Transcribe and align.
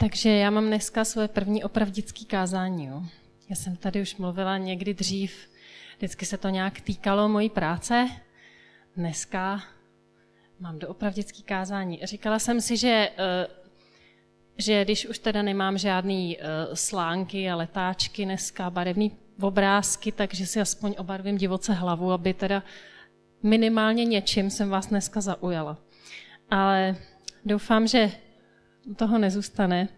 Takže 0.00 0.30
já 0.30 0.50
mám 0.50 0.66
dneska 0.66 1.04
svoje 1.04 1.28
první 1.28 1.64
opravdické 1.64 2.24
kázání. 2.24 2.86
Jo. 2.86 3.02
Já 3.48 3.56
jsem 3.56 3.76
tady 3.76 4.02
už 4.02 4.16
mluvila 4.16 4.58
někdy 4.58 4.94
dřív, 4.94 5.48
vždycky 5.96 6.26
se 6.26 6.38
to 6.38 6.48
nějak 6.48 6.80
týkalo 6.80 7.28
mojí 7.28 7.50
práce. 7.50 8.08
Dneska 8.96 9.62
mám 10.60 10.78
do 10.78 10.88
opravdické 10.88 11.42
kázání. 11.42 12.00
Říkala 12.02 12.38
jsem 12.38 12.60
si, 12.60 12.76
že, 12.76 13.10
eh, 13.18 13.46
že 14.58 14.84
když 14.84 15.06
už 15.06 15.18
teda 15.18 15.42
nemám 15.42 15.78
žádný 15.78 16.38
eh, 16.38 16.44
slánky 16.76 17.50
a 17.50 17.56
letáčky 17.56 18.24
dneska, 18.24 18.70
barevný 18.70 19.16
obrázky, 19.40 20.12
takže 20.12 20.46
si 20.46 20.60
aspoň 20.60 20.94
obarvím 20.98 21.38
divoce 21.38 21.72
hlavu, 21.72 22.12
aby 22.12 22.34
teda 22.34 22.62
minimálně 23.42 24.04
něčím 24.04 24.50
jsem 24.50 24.70
vás 24.70 24.86
dneska 24.86 25.20
zaujala. 25.20 25.78
Ale 26.50 26.96
doufám, 27.44 27.86
že 27.86 28.10
toho 28.94 29.18
nezůstane, 29.18 29.88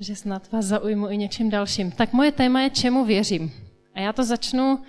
že 0.00 0.16
snad 0.16 0.52
vás 0.52 0.64
zaujmu 0.64 1.08
i 1.08 1.16
něčím 1.16 1.50
dalším. 1.50 1.90
Tak 1.90 2.12
moje 2.12 2.32
téma 2.32 2.60
je, 2.60 2.70
čemu 2.70 3.04
věřím. 3.04 3.52
A 3.94 4.00
já 4.00 4.12
to 4.12 4.24
začnu, 4.24 4.82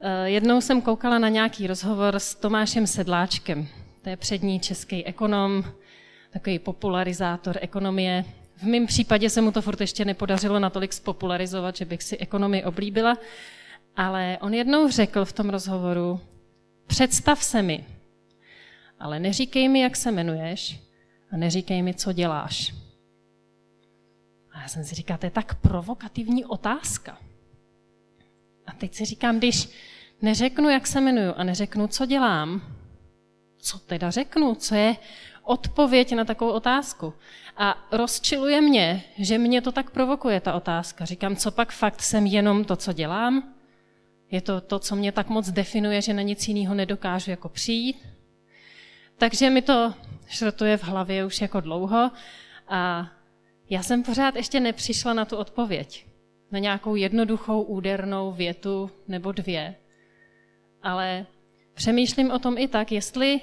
eh, 0.00 0.30
jednou 0.30 0.60
jsem 0.60 0.82
koukala 0.82 1.18
na 1.18 1.28
nějaký 1.28 1.66
rozhovor 1.66 2.14
s 2.16 2.34
Tomášem 2.34 2.86
Sedláčkem. 2.86 3.66
To 4.02 4.08
je 4.08 4.16
přední 4.16 4.60
český 4.60 5.04
ekonom, 5.04 5.64
takový 6.30 6.58
popularizátor 6.58 7.58
ekonomie. 7.60 8.24
V 8.56 8.62
mém 8.62 8.86
případě 8.86 9.30
se 9.30 9.40
mu 9.40 9.52
to 9.52 9.62
furt 9.62 9.80
ještě 9.80 10.04
nepodařilo 10.04 10.58
natolik 10.58 10.92
spopularizovat, 10.92 11.76
že 11.76 11.84
bych 11.84 12.02
si 12.02 12.16
ekonomii 12.16 12.64
oblíbila, 12.64 13.16
ale 13.96 14.38
on 14.40 14.54
jednou 14.54 14.88
řekl 14.88 15.24
v 15.24 15.32
tom 15.32 15.50
rozhovoru, 15.50 16.20
představ 16.86 17.44
se 17.44 17.62
mi, 17.62 17.84
ale 19.00 19.20
neříkej 19.20 19.68
mi, 19.68 19.80
jak 19.80 19.96
se 19.96 20.08
jmenuješ, 20.08 20.85
a 21.32 21.36
neříkej 21.36 21.82
mi, 21.82 21.94
co 21.94 22.12
děláš. 22.12 22.74
A 24.52 24.62
já 24.62 24.68
jsem 24.68 24.84
si 24.84 24.94
říkal, 24.94 25.18
to 25.18 25.26
je 25.26 25.30
tak 25.30 25.54
provokativní 25.54 26.44
otázka. 26.44 27.18
A 28.66 28.72
teď 28.72 28.94
si 28.94 29.04
říkám, 29.04 29.38
když 29.38 29.68
neřeknu, 30.22 30.68
jak 30.68 30.86
se 30.86 31.00
jmenuju 31.00 31.32
a 31.36 31.44
neřeknu, 31.44 31.88
co 31.88 32.06
dělám, 32.06 32.62
co 33.58 33.78
teda 33.78 34.10
řeknu, 34.10 34.54
co 34.54 34.74
je 34.74 34.96
odpověď 35.42 36.14
na 36.14 36.24
takovou 36.24 36.52
otázku. 36.52 37.14
A 37.56 37.88
rozčiluje 37.92 38.60
mě, 38.60 39.04
že 39.18 39.38
mě 39.38 39.62
to 39.62 39.72
tak 39.72 39.90
provokuje, 39.90 40.40
ta 40.40 40.54
otázka. 40.54 41.04
Říkám, 41.04 41.36
co 41.36 41.50
pak 41.50 41.72
fakt 41.72 42.02
jsem 42.02 42.26
jenom 42.26 42.64
to, 42.64 42.76
co 42.76 42.92
dělám? 42.92 43.54
Je 44.30 44.40
to 44.40 44.60
to, 44.60 44.78
co 44.78 44.96
mě 44.96 45.12
tak 45.12 45.28
moc 45.28 45.50
definuje, 45.50 46.02
že 46.02 46.14
na 46.14 46.22
nic 46.22 46.48
jiného 46.48 46.74
nedokážu 46.74 47.30
jako 47.30 47.48
přijít? 47.48 47.96
Takže 49.18 49.50
mi 49.50 49.62
to 49.62 49.94
šrotuje 50.26 50.76
v 50.76 50.84
hlavě 50.84 51.26
už 51.26 51.40
jako 51.40 51.60
dlouho 51.60 52.10
a 52.68 53.10
já 53.70 53.82
jsem 53.82 54.02
pořád 54.02 54.36
ještě 54.36 54.60
nepřišla 54.60 55.14
na 55.14 55.24
tu 55.24 55.36
odpověď. 55.36 56.06
Na 56.50 56.58
nějakou 56.58 56.94
jednoduchou 56.94 57.62
údernou 57.62 58.32
větu 58.32 58.90
nebo 59.08 59.32
dvě. 59.32 59.74
Ale 60.82 61.26
přemýšlím 61.74 62.30
o 62.30 62.38
tom 62.38 62.58
i 62.58 62.68
tak, 62.68 62.92
jestli, 62.92 63.40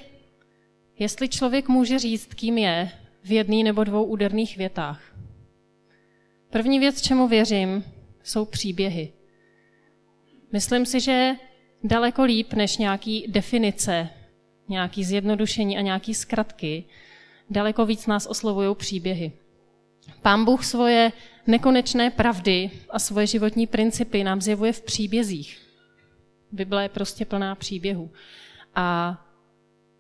jestli 0.99 1.29
člověk 1.29 1.67
může 1.67 1.99
říct, 1.99 2.33
kým 2.33 2.57
je 2.57 2.91
v 3.23 3.31
jedné 3.31 3.63
nebo 3.63 3.83
dvou 3.83 4.03
úderných 4.03 4.57
větách. 4.57 5.15
První 6.49 6.79
věc, 6.79 7.01
čemu 7.01 7.27
věřím, 7.27 7.83
jsou 8.23 8.45
příběhy. 8.45 9.13
Myslím 10.51 10.85
si, 10.85 10.99
že 10.99 11.35
daleko 11.83 12.23
líp 12.23 12.53
než 12.53 12.77
nějaký 12.77 13.25
definice 13.27 14.09
nějaký 14.69 15.03
zjednodušení 15.03 15.77
a 15.77 15.81
nějaký 15.81 16.13
zkratky, 16.13 16.83
daleko 17.49 17.85
víc 17.85 18.07
nás 18.07 18.25
oslovují 18.25 18.75
příběhy. 18.75 19.31
Pán 20.21 20.45
Bůh 20.45 20.65
svoje 20.65 21.11
nekonečné 21.47 22.09
pravdy 22.09 22.71
a 22.89 22.99
svoje 22.99 23.27
životní 23.27 23.67
principy 23.67 24.23
nám 24.23 24.41
zjevuje 24.41 24.73
v 24.73 24.81
příbězích. 24.81 25.61
Bible 26.51 26.83
je 26.83 26.89
prostě 26.89 27.25
plná 27.25 27.55
příběhů. 27.55 28.11
A 28.75 29.17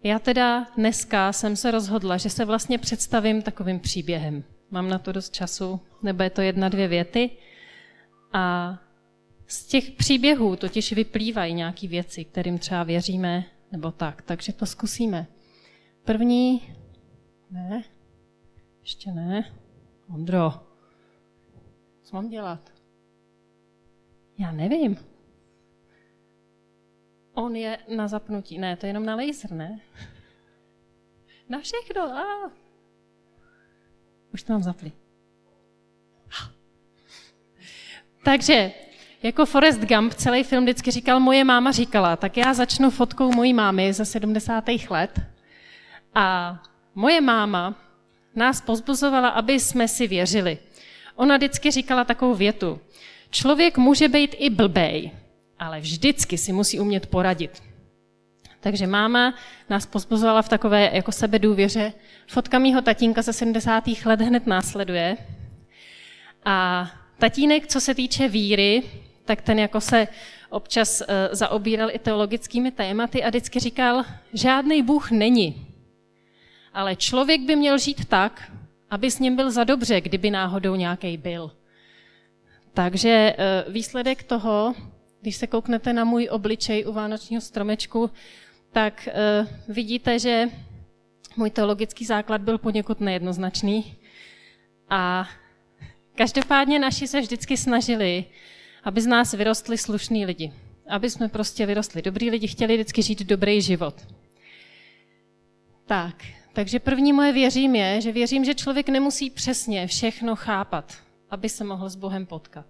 já 0.03 0.19
teda 0.19 0.67
dneska 0.77 1.33
jsem 1.33 1.55
se 1.55 1.71
rozhodla, 1.71 2.17
že 2.17 2.29
se 2.29 2.45
vlastně 2.45 2.77
představím 2.77 3.41
takovým 3.41 3.79
příběhem. 3.79 4.43
Mám 4.71 4.89
na 4.89 4.97
to 4.97 5.11
dost 5.11 5.33
času, 5.33 5.79
nebo 6.03 6.23
je 6.23 6.29
to 6.29 6.41
jedna, 6.41 6.69
dvě 6.69 6.87
věty. 6.87 7.29
A 8.33 8.77
z 9.47 9.65
těch 9.65 9.91
příběhů 9.91 10.55
totiž 10.55 10.93
vyplývají 10.93 11.53
nějaké 11.53 11.87
věci, 11.87 12.25
kterým 12.25 12.57
třeba 12.57 12.83
věříme, 12.83 13.43
nebo 13.73 13.91
tak. 13.91 14.21
Takže 14.21 14.53
to 14.53 14.65
zkusíme. 14.65 15.27
První, 16.03 16.75
ne, 17.51 17.83
ještě 18.81 19.11
ne. 19.11 19.53
Ondro, 20.13 20.51
co 22.03 22.15
mám 22.15 22.29
dělat? 22.29 22.73
Já 24.37 24.51
nevím. 24.51 24.97
On 27.33 27.55
je 27.55 27.77
na 27.95 28.07
zapnutí. 28.07 28.57
Ne, 28.57 28.77
to 28.77 28.85
je 28.85 28.89
jenom 28.89 29.05
na 29.05 29.15
laser, 29.15 29.51
ne? 29.51 29.79
Na 31.49 31.59
všechno. 31.59 32.01
A. 32.01 32.51
Už 34.33 34.43
to 34.43 34.53
mám 34.53 34.63
zapli. 34.63 34.91
Takže 38.23 38.71
jako 39.23 39.45
Forrest 39.45 39.81
Gump 39.81 40.13
celý 40.13 40.43
film 40.43 40.63
vždycky 40.63 40.91
říkal, 40.91 41.19
moje 41.19 41.43
máma 41.43 41.71
říkala, 41.71 42.15
tak 42.15 42.37
já 42.37 42.53
začnu 42.53 42.89
fotkou 42.89 43.31
mojí 43.31 43.53
mámy 43.53 43.93
ze 43.93 44.05
70. 44.05 44.63
let. 44.89 45.19
A 46.15 46.59
moje 46.95 47.21
máma 47.21 47.75
nás 48.35 48.61
pozbuzovala, 48.61 49.29
aby 49.29 49.59
jsme 49.59 49.87
si 49.87 50.07
věřili. 50.07 50.57
Ona 51.15 51.37
vždycky 51.37 51.71
říkala 51.71 52.03
takovou 52.03 52.35
větu. 52.35 52.79
Člověk 53.29 53.77
může 53.77 54.07
být 54.07 54.35
i 54.39 54.49
blbej, 54.49 55.11
ale 55.59 55.79
vždycky 55.79 56.37
si 56.37 56.53
musí 56.53 56.79
umět 56.79 57.07
poradit. 57.07 57.63
Takže 58.59 58.87
máma 58.87 59.33
nás 59.69 59.85
pozbuzovala 59.85 60.41
v 60.41 60.49
takové 60.49 60.89
jako 60.93 61.11
sebedůvěře. 61.11 61.93
Fotka 62.27 62.59
mýho 62.59 62.81
tatínka 62.81 63.21
ze 63.21 63.33
70. 63.33 63.83
let 64.05 64.21
hned 64.21 64.47
následuje. 64.47 65.17
A 66.45 66.89
tatínek, 67.17 67.67
co 67.67 67.81
se 67.81 67.95
týče 67.95 68.27
víry, 68.27 68.83
tak 69.25 69.41
ten 69.41 69.59
jako 69.59 69.81
se 69.81 70.07
občas 70.49 71.01
uh, 71.01 71.07
zaobíral 71.31 71.89
i 71.91 71.99
teologickými 71.99 72.71
tématy 72.71 73.23
a 73.23 73.29
vždycky 73.29 73.59
říkal, 73.59 74.03
žádný 74.33 74.83
Bůh 74.83 75.11
není. 75.11 75.67
Ale 76.73 76.95
člověk 76.95 77.41
by 77.41 77.55
měl 77.55 77.77
žít 77.77 78.05
tak, 78.05 78.51
aby 78.89 79.11
s 79.11 79.19
ním 79.19 79.35
byl 79.35 79.51
za 79.51 79.63
dobře, 79.63 80.01
kdyby 80.01 80.31
náhodou 80.31 80.75
nějaký 80.75 81.17
byl. 81.17 81.51
Takže 82.73 83.35
uh, 83.37 83.73
výsledek 83.73 84.23
toho, 84.23 84.75
když 85.21 85.35
se 85.35 85.47
kouknete 85.47 85.93
na 85.93 86.03
můj 86.03 86.27
obličej 86.31 86.85
u 86.87 86.91
vánočního 86.91 87.41
stromečku, 87.41 88.11
tak 88.71 89.07
uh, 89.07 89.47
vidíte, 89.75 90.19
že 90.19 90.49
můj 91.37 91.49
teologický 91.49 92.05
základ 92.05 92.41
byl 92.41 92.57
poněkud 92.57 92.99
nejednoznačný. 92.99 93.95
A 94.89 95.29
každopádně 96.15 96.79
naši 96.79 97.07
se 97.07 97.21
vždycky 97.21 97.57
snažili 97.57 98.25
aby 98.83 99.01
z 99.01 99.07
nás 99.07 99.33
vyrostli 99.33 99.77
slušní 99.77 100.25
lidi. 100.25 100.51
Aby 100.89 101.09
jsme 101.09 101.27
prostě 101.29 101.65
vyrostli 101.65 102.01
dobrý 102.01 102.29
lidi, 102.29 102.47
chtěli 102.47 102.73
vždycky 102.73 103.01
žít 103.01 103.19
dobrý 103.19 103.61
život. 103.61 103.95
Tak, 105.85 106.23
takže 106.53 106.79
první 106.79 107.13
moje 107.13 107.33
věřím 107.33 107.75
je, 107.75 108.01
že 108.01 108.11
věřím, 108.11 108.45
že 108.45 108.55
člověk 108.55 108.89
nemusí 108.89 109.29
přesně 109.29 109.87
všechno 109.87 110.35
chápat, 110.35 110.97
aby 111.29 111.49
se 111.49 111.63
mohl 111.63 111.89
s 111.89 111.95
Bohem 111.95 112.25
potkat. 112.25 112.65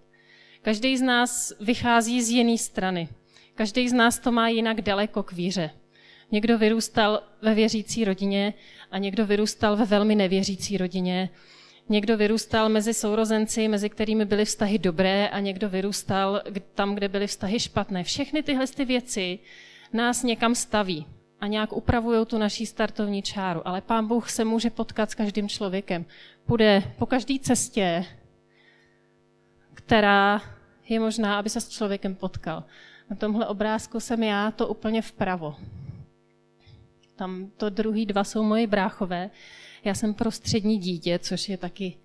Každý 0.61 0.97
z 0.97 1.01
nás 1.01 1.53
vychází 1.59 2.21
z 2.21 2.29
jiné 2.29 2.57
strany. 2.57 3.09
Každý 3.55 3.89
z 3.89 3.93
nás 3.93 4.19
to 4.19 4.31
má 4.31 4.47
jinak 4.47 4.81
daleko 4.81 5.23
k 5.23 5.31
víře. 5.31 5.69
Někdo 6.31 6.57
vyrůstal 6.57 7.23
ve 7.41 7.53
věřící 7.53 8.05
rodině 8.05 8.53
a 8.91 8.97
někdo 8.97 9.25
vyrůstal 9.25 9.75
ve 9.75 9.85
velmi 9.85 10.15
nevěřící 10.15 10.77
rodině 10.77 11.29
Někdo 11.89 12.17
vyrůstal 12.17 12.69
mezi 12.69 12.93
sourozenci, 12.93 13.67
mezi 13.67 13.89
kterými 13.89 14.25
byly 14.25 14.45
vztahy 14.45 14.79
dobré 14.79 15.29
a 15.29 15.39
někdo 15.39 15.69
vyrůstal 15.69 16.41
tam, 16.73 16.95
kde 16.95 17.09
byly 17.09 17.27
vztahy 17.27 17.59
špatné. 17.59 18.03
Všechny 18.03 18.43
tyhle 18.43 18.67
ty 18.67 18.85
věci 18.85 19.39
nás 19.93 20.23
někam 20.23 20.55
staví 20.55 21.05
a 21.41 21.47
nějak 21.47 21.73
upravují 21.73 22.25
tu 22.25 22.37
naší 22.37 22.65
startovní 22.65 23.21
čáru. 23.21 23.67
Ale 23.67 23.81
pán 23.81 24.07
Bůh 24.07 24.29
se 24.29 24.45
může 24.45 24.69
potkat 24.69 25.11
s 25.11 25.15
každým 25.15 25.49
člověkem. 25.49 26.05
Půjde 26.45 26.83
po 26.97 27.05
každé 27.05 27.39
cestě, 27.39 28.05
která 29.73 30.41
je 30.89 30.99
možná, 30.99 31.39
aby 31.39 31.49
se 31.49 31.61
s 31.61 31.69
člověkem 31.69 32.15
potkal. 32.15 32.63
Na 33.09 33.15
tomhle 33.15 33.47
obrázku 33.47 33.99
jsem 33.99 34.23
já, 34.23 34.51
to 34.51 34.67
úplně 34.67 35.01
vpravo. 35.01 35.55
Tam 37.15 37.51
to 37.57 37.69
druhý 37.69 38.05
dva 38.05 38.23
jsou 38.23 38.43
moji 38.43 38.67
bráchové. 38.67 39.29
Já 39.85 39.93
jsem 39.93 40.13
prostřední 40.13 40.77
dítě, 40.77 41.19
což 41.19 41.49
je 41.49 41.57
taky 41.57 41.97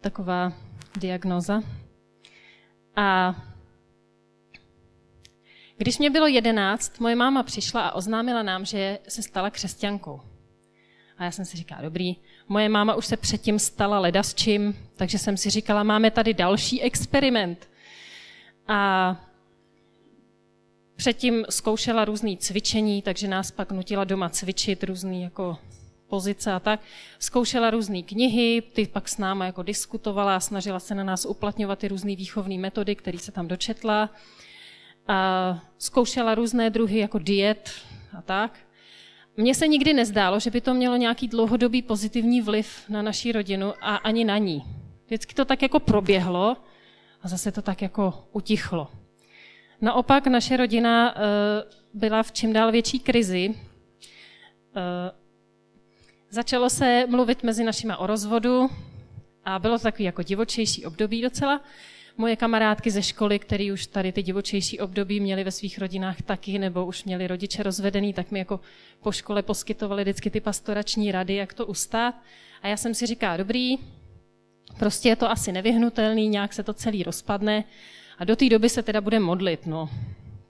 taková 0.00 0.52
diagnoza. 0.98 1.62
A 2.96 3.34
když 5.76 5.98
mě 5.98 6.10
bylo 6.10 6.26
jedenáct, 6.26 7.00
moje 7.00 7.16
máma 7.16 7.42
přišla 7.42 7.88
a 7.88 7.92
oznámila 7.92 8.42
nám, 8.42 8.64
že 8.64 8.98
se 9.08 9.22
stala 9.22 9.50
křesťankou. 9.50 10.20
A 11.18 11.24
já 11.24 11.30
jsem 11.30 11.44
si 11.44 11.56
říkala, 11.56 11.82
dobrý, 11.82 12.16
moje 12.48 12.68
máma 12.68 12.94
už 12.94 13.06
se 13.06 13.16
předtím 13.16 13.58
stala 13.58 13.98
leda 13.98 14.22
s 14.22 14.34
čím, 14.34 14.76
takže 14.96 15.18
jsem 15.18 15.36
si 15.36 15.50
říkala, 15.50 15.82
máme 15.82 16.10
tady 16.10 16.34
další 16.34 16.82
experiment. 16.82 17.68
A 18.68 19.16
předtím 20.96 21.44
zkoušela 21.50 22.04
různé 22.04 22.36
cvičení, 22.36 23.02
takže 23.02 23.28
nás 23.28 23.50
pak 23.50 23.72
nutila 23.72 24.04
doma 24.04 24.28
cvičit 24.28 24.84
různý 24.84 25.22
jako 25.22 25.58
pozice 26.08 26.52
a 26.52 26.60
tak. 26.60 26.80
Zkoušela 27.18 27.70
různé 27.70 28.02
knihy, 28.02 28.62
ty 28.72 28.86
pak 28.86 29.08
s 29.08 29.18
náma 29.18 29.46
jako 29.46 29.62
diskutovala 29.62 30.40
snažila 30.40 30.80
se 30.80 30.94
na 30.94 31.04
nás 31.04 31.24
uplatňovat 31.24 31.78
ty 31.78 31.88
různé 31.88 32.16
výchovné 32.16 32.58
metody, 32.58 32.94
které 32.94 33.18
se 33.18 33.32
tam 33.32 33.48
dočetla. 33.48 34.10
A 35.08 35.60
zkoušela 35.78 36.34
různé 36.34 36.70
druhy 36.70 36.98
jako 36.98 37.18
diet 37.18 37.70
a 38.18 38.22
tak. 38.22 38.58
Mně 39.36 39.54
se 39.54 39.68
nikdy 39.68 39.92
nezdálo, 39.92 40.40
že 40.40 40.50
by 40.50 40.60
to 40.60 40.74
mělo 40.74 40.96
nějaký 40.96 41.28
dlouhodobý 41.28 41.82
pozitivní 41.82 42.40
vliv 42.40 42.84
na 42.88 43.02
naši 43.02 43.32
rodinu 43.32 43.74
a 43.80 43.96
ani 43.96 44.24
na 44.24 44.38
ní. 44.38 44.64
Vždycky 45.06 45.34
to 45.34 45.44
tak 45.44 45.62
jako 45.62 45.80
proběhlo 45.80 46.56
a 47.22 47.28
zase 47.28 47.52
to 47.52 47.62
tak 47.62 47.82
jako 47.82 48.28
utichlo. 48.32 48.88
Naopak 49.80 50.26
naše 50.26 50.56
rodina 50.56 51.14
uh, 51.16 51.22
byla 51.94 52.22
v 52.22 52.32
čím 52.32 52.52
dál 52.52 52.72
větší 52.72 52.98
krizi. 52.98 53.54
Začalo 56.30 56.70
se 56.70 57.06
mluvit 57.08 57.42
mezi 57.42 57.64
našima 57.64 57.96
o 57.96 58.06
rozvodu 58.06 58.70
a 59.44 59.58
bylo 59.58 59.78
to 59.78 59.82
takový 59.82 60.04
jako 60.04 60.22
divočejší 60.22 60.86
období 60.86 61.22
docela. 61.22 61.60
Moje 62.16 62.36
kamarádky 62.36 62.90
ze 62.90 63.02
školy, 63.02 63.38
které 63.38 63.72
už 63.72 63.86
tady 63.86 64.12
ty 64.12 64.22
divočejší 64.22 64.80
období 64.80 65.20
měly 65.20 65.44
ve 65.44 65.50
svých 65.50 65.78
rodinách 65.78 66.22
taky, 66.22 66.58
nebo 66.58 66.86
už 66.86 67.04
měli 67.04 67.26
rodiče 67.26 67.62
rozvedený, 67.62 68.12
tak 68.12 68.30
mi 68.30 68.38
jako 68.38 68.60
po 69.02 69.12
škole 69.12 69.42
poskytovali 69.42 70.02
vždycky 70.02 70.30
ty 70.30 70.40
pastorační 70.40 71.12
rady, 71.12 71.34
jak 71.34 71.54
to 71.54 71.66
ustát. 71.66 72.14
A 72.62 72.68
já 72.68 72.76
jsem 72.76 72.94
si 72.94 73.06
říká, 73.06 73.36
dobrý, 73.36 73.76
prostě 74.78 75.08
je 75.08 75.16
to 75.16 75.30
asi 75.30 75.52
nevyhnutelný, 75.52 76.28
nějak 76.28 76.52
se 76.52 76.62
to 76.62 76.74
celý 76.74 77.02
rozpadne 77.02 77.64
a 78.18 78.24
do 78.24 78.36
té 78.36 78.48
doby 78.48 78.68
se 78.68 78.82
teda 78.82 79.00
bude 79.00 79.20
modlit, 79.20 79.66
no. 79.66 79.90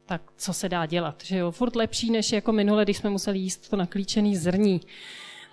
Tak 0.06 0.22
co 0.36 0.52
se 0.52 0.68
dá 0.68 0.86
dělat, 0.86 1.22
že 1.24 1.36
jo? 1.36 1.50
Furt 1.50 1.76
lepší, 1.76 2.10
než 2.10 2.32
jako 2.32 2.52
minule, 2.52 2.84
když 2.84 2.96
jsme 2.96 3.10
museli 3.10 3.38
jíst 3.38 3.70
to 3.70 3.76
naklíčený 3.76 4.36
zrní. 4.36 4.80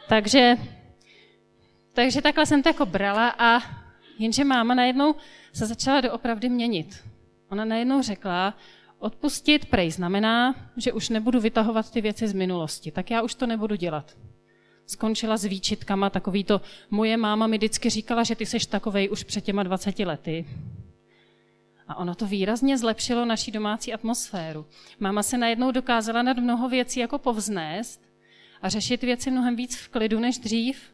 Takže, 0.10 0.56
takže 1.94 2.22
takhle 2.22 2.46
jsem 2.46 2.64
to 2.64 2.70
jako 2.70 2.86
brala 2.86 3.30
a 3.38 3.60
jenže 4.20 4.44
máma 4.44 4.74
najednou 4.74 5.16
se 5.54 5.66
začala 5.66 6.02
doopravdy 6.02 6.50
měnit. 6.50 7.04
Ona 7.50 7.66
najednou 7.66 8.02
řekla, 8.02 8.54
odpustit 9.00 9.66
prej 9.66 9.92
znamená, 9.92 10.56
že 10.78 10.94
už 10.94 11.10
nebudu 11.10 11.40
vytahovat 11.40 11.92
ty 11.92 12.02
věci 12.02 12.28
z 12.28 12.34
minulosti, 12.34 12.92
tak 12.92 13.12
já 13.12 13.22
už 13.22 13.36
to 13.36 13.48
nebudu 13.48 13.76
dělat. 13.76 14.18
Skončila 14.86 15.38
s 15.38 15.46
výčitkama 15.46 16.10
takový 16.10 16.44
to, 16.44 16.62
moje 16.90 17.18
máma 17.18 17.48
mi 17.48 17.58
vždycky 17.58 17.90
říkala, 17.90 18.24
že 18.24 18.36
ty 18.36 18.46
seš 18.46 18.66
takovej 18.66 19.10
už 19.10 19.24
před 19.24 19.42
těma 19.42 19.64
20 19.64 20.00
lety. 20.00 20.46
A 21.88 21.96
ono 21.96 22.16
to 22.16 22.26
výrazně 22.28 22.78
zlepšilo 22.78 23.26
naší 23.26 23.52
domácí 23.52 23.94
atmosféru. 23.94 24.66
Máma 25.00 25.24
se 25.24 25.38
najednou 25.38 25.72
dokázala 25.72 26.22
nad 26.22 26.38
mnoho 26.38 26.70
věcí 26.70 27.00
jako 27.00 27.18
povznést 27.18 28.13
a 28.64 28.70
řešit 28.70 29.02
věci 29.04 29.32
mnohem 29.32 29.56
víc 29.56 29.76
v 29.76 29.90
klidu 29.90 30.20
než 30.20 30.38
dřív. 30.38 30.94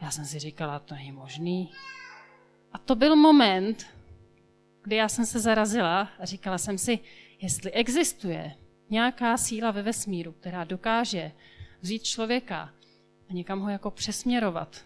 Já 0.00 0.10
jsem 0.10 0.24
si 0.24 0.38
říkala, 0.38 0.78
to 0.78 0.94
je 0.94 1.12
možný. 1.12 1.70
A 2.72 2.78
to 2.78 2.94
byl 2.94 3.16
moment, 3.16 3.86
kdy 4.82 4.96
já 4.96 5.08
jsem 5.08 5.26
se 5.26 5.40
zarazila 5.40 6.08
a 6.18 6.24
říkala 6.24 6.58
jsem 6.58 6.78
si, 6.78 6.98
jestli 7.40 7.70
existuje 7.70 8.54
nějaká 8.90 9.36
síla 9.36 9.70
ve 9.70 9.82
vesmíru, 9.82 10.32
která 10.32 10.64
dokáže 10.64 11.32
vzít 11.80 12.02
člověka 12.02 12.70
a 13.30 13.32
někam 13.32 13.60
ho 13.60 13.68
jako 13.68 13.90
přesměrovat, 13.90 14.84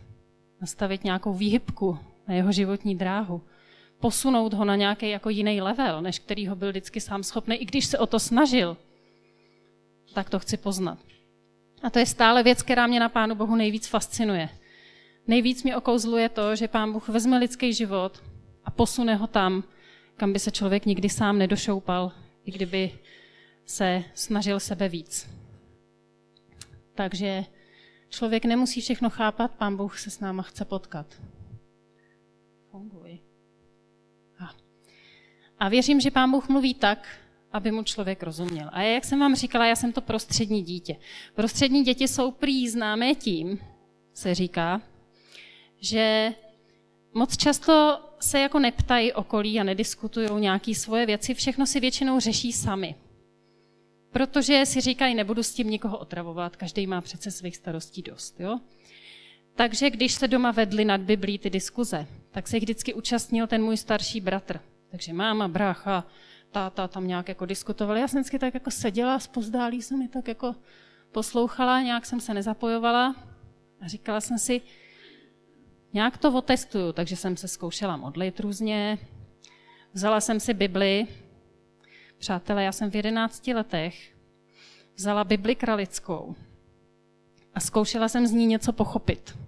nastavit 0.61 1.05
nějakou 1.05 1.35
výhybku 1.35 1.99
na 2.29 2.35
jeho 2.35 2.53
životní 2.53 2.97
dráhu, 2.97 3.43
posunout 4.01 4.55
ho 4.55 4.65
na 4.65 4.77
nějaký 4.77 5.11
jako 5.11 5.31
jiný 5.31 5.61
level, 5.61 6.03
než 6.03 6.19
který 6.19 6.47
ho 6.47 6.57
byl 6.57 6.69
vždycky 6.69 7.01
sám 7.01 7.23
schopný, 7.23 7.57
i 7.57 7.65
když 7.65 7.87
se 7.87 7.99
o 7.99 8.07
to 8.07 8.21
snažil, 8.21 8.77
tak 10.15 10.31
to 10.31 10.39
chci 10.39 10.57
poznat. 10.57 10.99
A 11.83 11.91
to 11.91 11.99
je 11.99 12.07
stále 12.07 12.43
věc, 12.43 12.63
která 12.63 12.87
mě 12.87 13.01
na 13.01 13.09
Pánu 13.09 13.35
Bohu 13.35 13.57
nejvíc 13.57 13.87
fascinuje. 13.87 14.49
Nejvíc 15.27 15.63
mě 15.63 15.77
okouzluje 15.77 16.29
to, 16.29 16.57
že 16.57 16.69
Pán 16.69 16.93
Bůh 16.93 17.09
vezme 17.09 17.39
lidský 17.39 17.73
život 17.73 18.23
a 18.65 18.71
posune 18.71 19.15
ho 19.15 19.27
tam, 19.27 19.65
kam 20.17 20.33
by 20.33 20.39
se 20.39 20.51
člověk 20.51 20.87
nikdy 20.87 21.09
sám 21.09 21.39
nedošoupal, 21.39 22.13
i 22.45 22.51
kdyby 22.51 22.99
se 23.65 24.05
snažil 24.15 24.61
sebe 24.61 24.89
víc. 24.89 25.31
Takže 26.95 27.45
člověk 28.09 28.45
nemusí 28.45 28.81
všechno 28.81 29.11
chápat, 29.11 29.55
Pán 29.55 29.77
Bůh 29.77 29.99
se 29.99 30.11
s 30.11 30.21
náma 30.21 30.43
chce 30.43 30.65
potkat. 30.65 31.07
Funguji. 32.71 33.19
A. 35.59 35.69
věřím, 35.69 36.01
že 36.01 36.11
Pán 36.11 36.31
Bůh 36.31 36.49
mluví 36.49 36.75
tak, 36.75 37.09
aby 37.53 37.71
mu 37.71 37.83
člověk 37.83 38.23
rozuměl. 38.23 38.71
A 38.73 38.83
jak 38.83 39.05
jsem 39.05 39.21
vám 39.21 39.35
říkala, 39.35 39.67
já 39.67 39.77
jsem 39.77 39.93
to 39.93 40.01
prostřední 40.01 40.63
dítě. 40.63 40.97
Prostřední 41.35 41.85
děti 41.85 42.09
jsou 42.09 42.31
prý 42.31 42.69
známé 42.69 43.15
tím, 43.15 43.59
se 44.15 44.35
říká, 44.35 44.83
že 45.81 46.35
moc 47.15 47.37
často 47.37 48.01
se 48.21 48.41
jako 48.41 48.59
neptají 48.59 49.13
okolí 49.13 49.61
a 49.61 49.65
nediskutují 49.65 50.29
nějaké 50.39 50.75
svoje 50.75 51.07
věci, 51.07 51.35
všechno 51.35 51.67
si 51.67 51.81
většinou 51.81 52.21
řeší 52.21 52.53
sami. 52.53 52.95
Protože 54.11 54.67
si 54.67 54.81
říkají, 54.81 55.15
nebudu 55.15 55.43
s 55.43 55.53
tím 55.53 55.71
nikoho 55.71 55.99
otravovat, 55.99 56.57
každý 56.57 56.87
má 56.87 57.01
přece 57.01 57.31
svých 57.31 57.57
starostí 57.57 58.03
dost. 58.03 58.41
Jo? 58.41 58.61
Takže 59.55 59.91
když 59.91 60.13
se 60.13 60.29
doma 60.29 60.51
vedly 60.51 60.85
nad 60.85 61.01
Biblí 61.01 61.39
ty 61.39 61.51
diskuze, 61.51 62.07
tak 62.31 62.49
se 62.49 62.57
jich 62.57 62.63
vždycky 62.63 62.95
účastnil 62.95 63.47
ten 63.47 63.63
můj 63.63 63.77
starší 63.77 64.21
bratr. 64.21 64.61
Takže 64.91 65.13
máma, 65.13 65.49
brácha, 65.49 66.07
táta 66.51 66.89
tam 66.89 67.07
nějak 67.07 67.29
jako 67.29 67.47
diskutovali. 67.47 68.01
Já 68.01 68.09
jsem 68.09 68.21
vždycky 68.21 68.39
tak 68.39 68.55
jako 68.55 68.71
seděla, 68.71 69.19
spozdálí 69.19 69.83
jsem 69.83 69.99
mi 69.99 70.09
tak 70.09 70.29
jako 70.29 70.55
poslouchala, 71.13 71.83
nějak 71.83 72.07
jsem 72.07 72.21
se 72.21 72.35
nezapojovala. 72.35 73.17
A 73.81 73.89
říkala 73.89 74.21
jsem 74.21 74.39
si, 74.39 74.61
nějak 75.93 76.19
to 76.19 76.33
otestuju, 76.33 76.93
takže 76.93 77.17
jsem 77.17 77.37
se 77.37 77.49
zkoušela 77.49 77.97
modlit 77.97 78.41
různě, 78.41 78.99
vzala 79.93 80.21
jsem 80.21 80.41
si 80.41 80.55
Bibli, 80.55 81.07
přátelé, 82.19 82.65
já 82.65 82.73
jsem 82.73 82.91
v 82.91 82.97
jedenácti 82.97 83.55
letech 83.55 84.15
vzala 84.97 85.25
Bibli 85.25 85.55
kralickou 85.55 86.35
a 87.55 87.61
zkoušela 87.61 88.09
jsem 88.09 88.27
z 88.27 88.33
ní 88.33 88.47
něco 88.47 88.73
pochopit. 88.73 89.39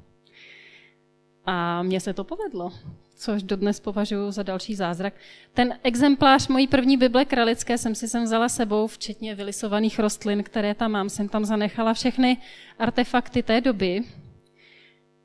A 1.45 1.83
mně 1.83 2.01
se 2.01 2.15
to 2.15 2.25
povedlo 2.25 2.73
což 3.21 3.43
dodnes 3.43 3.81
považuji 3.81 4.31
za 4.31 4.43
další 4.43 4.75
zázrak. 4.75 5.15
Ten 5.55 5.79
exemplář 5.83 6.49
mojí 6.49 6.67
první 6.67 6.97
Bible 6.97 7.25
kralické 7.25 7.79
jsem 7.79 7.95
si 7.95 8.09
sem 8.09 8.25
vzala 8.25 8.49
sebou, 8.49 8.87
včetně 8.87 9.35
vylisovaných 9.35 9.99
rostlin, 9.99 10.43
které 10.43 10.75
tam 10.75 10.91
mám. 10.91 11.09
Jsem 11.09 11.29
tam 11.29 11.45
zanechala 11.45 11.95
všechny 11.95 12.37
artefakty 12.79 13.43
té 13.43 13.61
doby. 13.61 14.03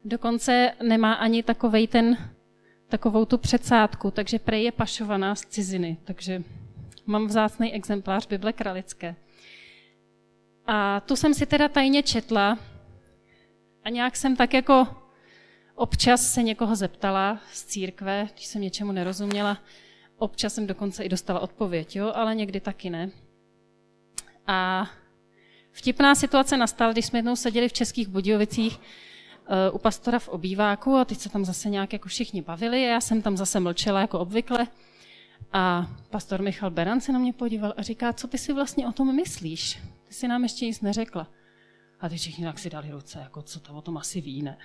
Dokonce 0.05 0.71
nemá 0.83 1.13
ani 1.13 1.43
takovej 1.43 1.87
ten, 1.87 2.17
takovou 2.87 3.25
tu 3.25 3.37
předsádku, 3.37 4.11
takže 4.11 4.39
prej 4.39 4.63
je 4.63 4.71
pašovaná 4.71 5.35
z 5.35 5.41
ciziny. 5.41 5.97
Takže 6.03 6.43
mám 7.05 7.27
vzácný 7.27 7.73
exemplář 7.73 8.27
Bible 8.27 8.53
kralické. 8.53 9.15
A 10.67 10.99
tu 10.99 11.15
jsem 11.15 11.33
si 11.33 11.45
teda 11.45 11.67
tajně 11.67 12.03
četla 12.03 12.59
a 13.83 13.89
nějak 13.89 14.15
jsem 14.15 14.35
tak 14.35 14.53
jako 14.53 14.87
Občas 15.75 16.33
se 16.33 16.43
někoho 16.43 16.75
zeptala 16.75 17.39
z 17.53 17.63
církve, 17.63 18.27
když 18.33 18.45
jsem 18.45 18.61
něčemu 18.61 18.91
nerozuměla. 18.91 19.57
Občas 20.17 20.53
jsem 20.53 20.67
dokonce 20.67 21.03
i 21.03 21.09
dostala 21.09 21.39
odpověď, 21.39 21.95
jo, 21.95 22.11
ale 22.15 22.35
někdy 22.35 22.59
taky 22.59 22.89
ne. 22.89 23.09
A 24.47 24.89
vtipná 25.71 26.15
situace 26.15 26.57
nastala, 26.57 26.91
když 26.91 27.05
jsme 27.05 27.19
jednou 27.19 27.35
seděli 27.35 27.69
v 27.69 27.73
Českých 27.73 28.07
Budějovicích 28.07 28.79
uh, 28.79 29.75
u 29.75 29.77
pastora 29.77 30.19
v 30.19 30.29
obýváku 30.29 30.95
a 30.95 31.05
teď 31.05 31.17
se 31.17 31.29
tam 31.29 31.45
zase 31.45 31.69
nějak 31.69 31.93
jako 31.93 32.09
všichni 32.09 32.41
bavili 32.41 32.85
a 32.85 32.89
já 32.89 33.01
jsem 33.01 33.21
tam 33.21 33.37
zase 33.37 33.59
mlčela 33.59 34.01
jako 34.01 34.19
obvykle. 34.19 34.67
A 35.53 35.87
pastor 36.09 36.41
Michal 36.41 36.71
Beran 36.71 37.01
se 37.01 37.11
na 37.11 37.19
mě 37.19 37.33
podíval 37.33 37.73
a 37.77 37.81
říká, 37.81 38.13
co 38.13 38.27
ty 38.27 38.37
si 38.37 38.53
vlastně 38.53 38.87
o 38.87 38.91
tom 38.91 39.15
myslíš? 39.15 39.79
Ty 40.07 40.13
si 40.13 40.27
nám 40.27 40.43
ještě 40.43 40.65
nic 40.65 40.81
neřekla. 40.81 41.27
A 41.99 42.09
ty 42.09 42.17
všichni 42.17 42.45
tak 42.45 42.59
si 42.59 42.69
dali 42.69 42.91
ruce, 42.91 43.19
jako 43.19 43.41
co 43.41 43.59
to 43.59 43.73
o 43.73 43.81
tom 43.81 43.97
asi 43.97 44.21
ví, 44.21 44.41
ne? 44.41 44.57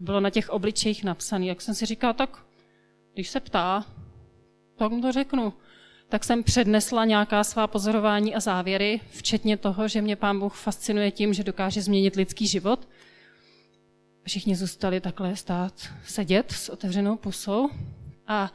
Bylo 0.00 0.20
na 0.20 0.30
těch 0.30 0.50
obličejích 0.50 1.04
napsané. 1.04 1.46
Jak 1.46 1.60
jsem 1.60 1.74
si 1.74 1.86
říkala, 1.86 2.12
tak 2.12 2.38
když 3.14 3.28
se 3.28 3.40
ptá, 3.40 3.84
tak 4.76 4.92
mu 4.92 5.00
to 5.00 5.12
řeknu. 5.12 5.52
Tak 6.08 6.24
jsem 6.24 6.42
přednesla 6.42 7.04
nějaká 7.04 7.44
svá 7.44 7.66
pozorování 7.66 8.34
a 8.34 8.40
závěry, 8.40 9.00
včetně 9.10 9.56
toho, 9.56 9.88
že 9.88 10.02
mě 10.02 10.16
pán 10.16 10.40
Bůh 10.40 10.54
fascinuje 10.54 11.10
tím, 11.10 11.34
že 11.34 11.44
dokáže 11.44 11.82
změnit 11.82 12.16
lidský 12.16 12.46
život. 12.46 12.88
Všichni 14.22 14.56
zůstali 14.56 15.00
takhle 15.00 15.36
stát, 15.36 15.74
sedět 16.04 16.52
s 16.52 16.68
otevřenou 16.68 17.16
pusou. 17.16 17.70
A 18.26 18.52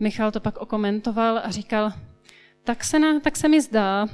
Michal 0.00 0.30
to 0.30 0.40
pak 0.40 0.58
okomentoval 0.58 1.40
a 1.44 1.50
říkal, 1.50 1.92
tak 2.64 2.84
se, 2.84 2.98
na, 2.98 3.20
tak 3.20 3.36
se 3.36 3.48
mi 3.48 3.60
zdá, 3.60 4.06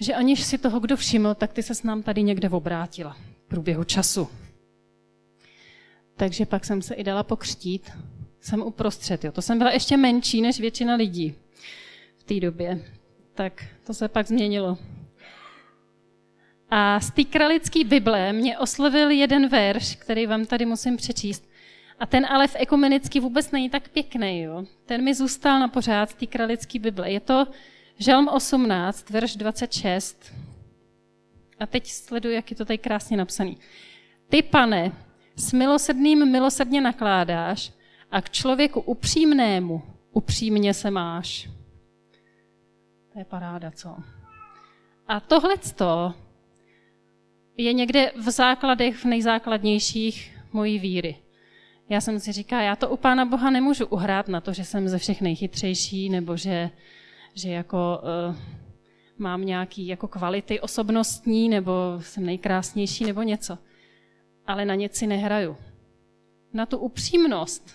že 0.00 0.14
aniž 0.14 0.44
si 0.44 0.58
toho 0.58 0.80
kdo 0.80 0.96
všiml, 0.96 1.34
tak 1.34 1.52
ty 1.52 1.62
se 1.62 1.74
s 1.74 1.82
nám 1.82 2.02
tady 2.02 2.22
někde 2.22 2.48
obrátila. 2.48 3.16
průběhu 3.48 3.84
času. 3.84 4.28
Takže 6.18 6.46
pak 6.46 6.64
jsem 6.64 6.82
se 6.82 6.94
i 6.94 7.04
dala 7.04 7.22
pokřtít. 7.22 7.90
Jsem 8.40 8.62
uprostřed. 8.62 9.24
Jo. 9.24 9.32
To 9.32 9.42
jsem 9.42 9.58
byla 9.58 9.70
ještě 9.70 9.96
menší 9.96 10.42
než 10.42 10.60
většina 10.60 10.94
lidí 10.94 11.34
v 12.16 12.22
té 12.22 12.40
době. 12.40 12.80
Tak 13.34 13.64
to 13.86 13.94
se 13.94 14.08
pak 14.08 14.26
změnilo. 14.26 14.78
A 16.70 17.00
z 17.00 17.10
té 17.10 17.24
kralické 17.24 17.84
Bible 17.84 18.32
mě 18.32 18.58
oslovil 18.58 19.10
jeden 19.10 19.48
verš, 19.48 19.96
který 19.96 20.26
vám 20.26 20.46
tady 20.46 20.66
musím 20.66 20.96
přečíst. 20.96 21.48
A 21.98 22.06
ten 22.06 22.26
ale 22.26 22.48
v 22.48 22.56
ekumenicky 22.58 23.20
vůbec 23.20 23.50
není 23.50 23.70
tak 23.70 23.88
pěkný. 23.88 24.42
Jo? 24.42 24.64
Ten 24.86 25.04
mi 25.04 25.14
zůstal 25.14 25.60
na 25.60 25.68
pořád 25.68 26.10
z 26.10 26.14
té 26.14 26.26
kralické 26.26 26.78
Bible. 26.78 27.10
Je 27.10 27.20
to 27.20 27.46
Žalm 27.98 28.28
18, 28.28 29.10
verš 29.10 29.36
26. 29.36 30.32
A 31.60 31.66
teď 31.66 31.86
sleduji, 31.86 32.34
jak 32.34 32.50
je 32.50 32.56
to 32.56 32.64
tady 32.64 32.78
krásně 32.78 33.16
napsaný. 33.16 33.58
Ty, 34.28 34.42
pane, 34.42 34.92
s 35.38 35.52
milosrdným 35.52 36.30
milosrdně 36.30 36.80
nakládáš 36.80 37.72
a 38.10 38.22
k 38.22 38.30
člověku 38.30 38.80
upřímnému 38.80 39.82
upřímně 40.12 40.74
se 40.74 40.90
máš. 40.90 41.50
To 43.12 43.18
je 43.18 43.24
paráda, 43.24 43.70
co? 43.70 43.96
A 45.08 45.20
tohle 45.20 45.54
je 47.56 47.72
někde 47.72 48.12
v 48.16 48.30
základech, 48.30 48.96
v 48.96 49.04
nejzákladnějších 49.04 50.38
mojí 50.52 50.78
víry. 50.78 51.16
Já 51.88 52.00
jsem 52.00 52.20
si 52.20 52.32
říkala, 52.32 52.62
já 52.62 52.76
to 52.76 52.90
u 52.90 52.96
Pána 52.96 53.24
Boha 53.24 53.50
nemůžu 53.50 53.86
uhrát 53.86 54.28
na 54.28 54.40
to, 54.40 54.52
že 54.52 54.64
jsem 54.64 54.88
ze 54.88 54.98
všech 54.98 55.20
nejchytřejší, 55.20 56.08
nebo 56.08 56.36
že, 56.36 56.70
že 57.34 57.50
jako 57.50 58.00
uh, 58.28 58.36
mám 59.18 59.44
nějaký 59.44 59.86
jako 59.86 60.08
kvality 60.08 60.60
osobnostní, 60.60 61.48
nebo 61.48 61.72
jsem 62.00 62.26
nejkrásnější, 62.26 63.04
nebo 63.04 63.22
něco. 63.22 63.58
Ale 64.48 64.64
na 64.64 64.74
něco 64.74 65.06
nehraju. 65.06 65.56
Na 66.52 66.66
tu 66.66 66.78
upřímnost, 66.78 67.70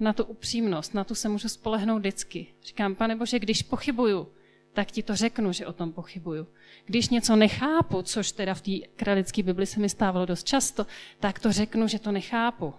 na 0.00 0.12
tu 0.12 0.24
upřímnost, 0.24 0.94
na 0.94 1.04
tu 1.04 1.14
se 1.14 1.28
můžu 1.28 1.48
spolehnout 1.48 1.98
vždycky. 1.98 2.46
Říkám, 2.62 2.94
pane 2.94 3.16
Bože, 3.16 3.38
když 3.38 3.62
pochybuju, 3.62 4.28
tak 4.72 4.90
ti 4.90 5.02
to 5.02 5.16
řeknu, 5.16 5.52
že 5.52 5.66
o 5.66 5.72
tom 5.72 5.92
pochybuju. 5.92 6.46
Když 6.86 7.08
něco 7.08 7.36
nechápu, 7.36 8.02
což 8.02 8.32
teda 8.32 8.54
v 8.54 8.60
té 8.60 8.72
kralické 8.96 9.42
Bibli 9.42 9.66
se 9.66 9.80
mi 9.80 9.88
stávalo 9.88 10.26
dost 10.26 10.46
často, 10.46 10.86
tak 11.20 11.38
to 11.38 11.52
řeknu, 11.52 11.88
že 11.88 11.98
to 11.98 12.12
nechápu. 12.12 12.74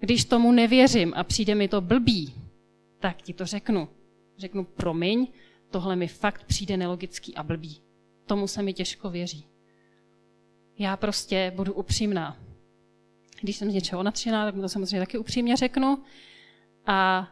Když 0.00 0.24
tomu 0.24 0.52
nevěřím 0.52 1.12
a 1.16 1.24
přijde 1.24 1.54
mi 1.54 1.68
to 1.68 1.80
blbý, 1.80 2.34
tak 3.00 3.22
ti 3.22 3.32
to 3.32 3.46
řeknu. 3.46 3.88
Řeknu, 4.38 4.64
promiň, 4.64 5.26
tohle 5.70 5.96
mi 5.96 6.08
fakt 6.08 6.44
přijde 6.44 6.76
nelogický 6.76 7.34
a 7.34 7.42
blbý. 7.42 7.82
Tomu 8.26 8.46
se 8.46 8.62
mi 8.62 8.72
těžko 8.72 9.10
věří. 9.10 9.51
Já 10.78 10.96
prostě 10.96 11.52
budu 11.56 11.72
upřímná. 11.72 12.36
Když 13.40 13.56
jsem 13.56 13.70
z 13.70 13.74
něčeho 13.74 14.02
natřená, 14.02 14.44
tak 14.44 14.54
mu 14.54 14.62
to 14.62 14.68
samozřejmě 14.68 15.00
taky 15.00 15.18
upřímně 15.18 15.56
řeknu. 15.56 15.98
A 16.86 17.28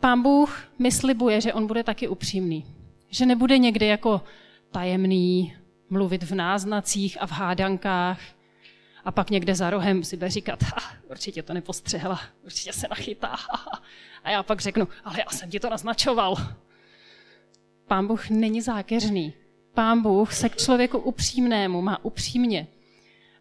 pán 0.00 0.22
Bůh 0.22 0.68
mi 0.78 0.92
slibuje, 0.92 1.40
že 1.40 1.52
on 1.52 1.66
bude 1.66 1.84
taky 1.84 2.08
upřímný. 2.08 2.66
Že 3.08 3.26
nebude 3.26 3.58
někde 3.58 3.86
jako 3.86 4.22
tajemný, 4.70 5.56
mluvit 5.90 6.22
v 6.22 6.34
náznacích 6.34 7.22
a 7.22 7.26
v 7.26 7.30
hádankách 7.30 8.20
a 9.04 9.12
pak 9.12 9.30
někde 9.30 9.54
za 9.54 9.70
rohem 9.70 10.04
si 10.04 10.16
bude 10.16 10.30
říkat, 10.30 10.62
ha, 10.62 10.92
určitě 11.10 11.42
to 11.42 11.54
nepostřehla, 11.54 12.20
určitě 12.44 12.72
se 12.72 12.86
nachytá. 12.90 13.36
A 14.24 14.30
já 14.30 14.42
pak 14.42 14.60
řeknu, 14.60 14.88
ale 15.04 15.18
já 15.18 15.30
jsem 15.30 15.50
ti 15.50 15.60
to 15.60 15.70
naznačoval. 15.70 16.36
Pán 17.86 18.06
Bůh 18.06 18.30
není 18.30 18.60
zákeřný. 18.60 19.32
Pán 19.74 20.02
Bůh 20.02 20.34
se 20.34 20.48
k 20.48 20.56
člověku 20.56 20.98
upřímnému 20.98 21.82
má 21.82 22.04
upřímně. 22.04 22.66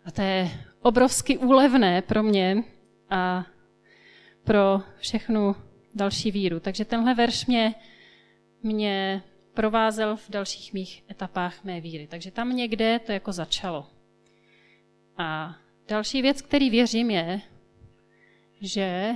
A 0.06 0.12
to 0.12 0.22
je 0.22 0.52
obrovsky 0.82 1.38
úlevné 1.38 2.02
pro 2.02 2.24
mě 2.24 2.63
a 3.10 3.46
pro 4.44 4.82
všechnu 4.98 5.56
další 5.96 6.32
víru. 6.32 6.60
Takže 6.60 6.86
tenhle 6.86 7.13
verš 7.13 7.46
mě, 7.46 7.75
mě 8.63 9.24
provázel 9.54 10.18
v 10.18 10.30
dalších 10.30 10.74
mých 10.74 11.04
etapách 11.12 11.63
mé 11.63 11.82
víry. 11.82 12.08
Takže 12.08 12.32
tam 12.32 12.56
někde 12.56 13.00
to 13.00 13.12
jako 13.12 13.32
začalo. 13.32 13.90
A 15.18 15.56
další 15.88 16.22
věc, 16.22 16.42
který 16.42 16.70
věřím, 16.70 17.12
je, 17.12 17.42
že 18.62 19.13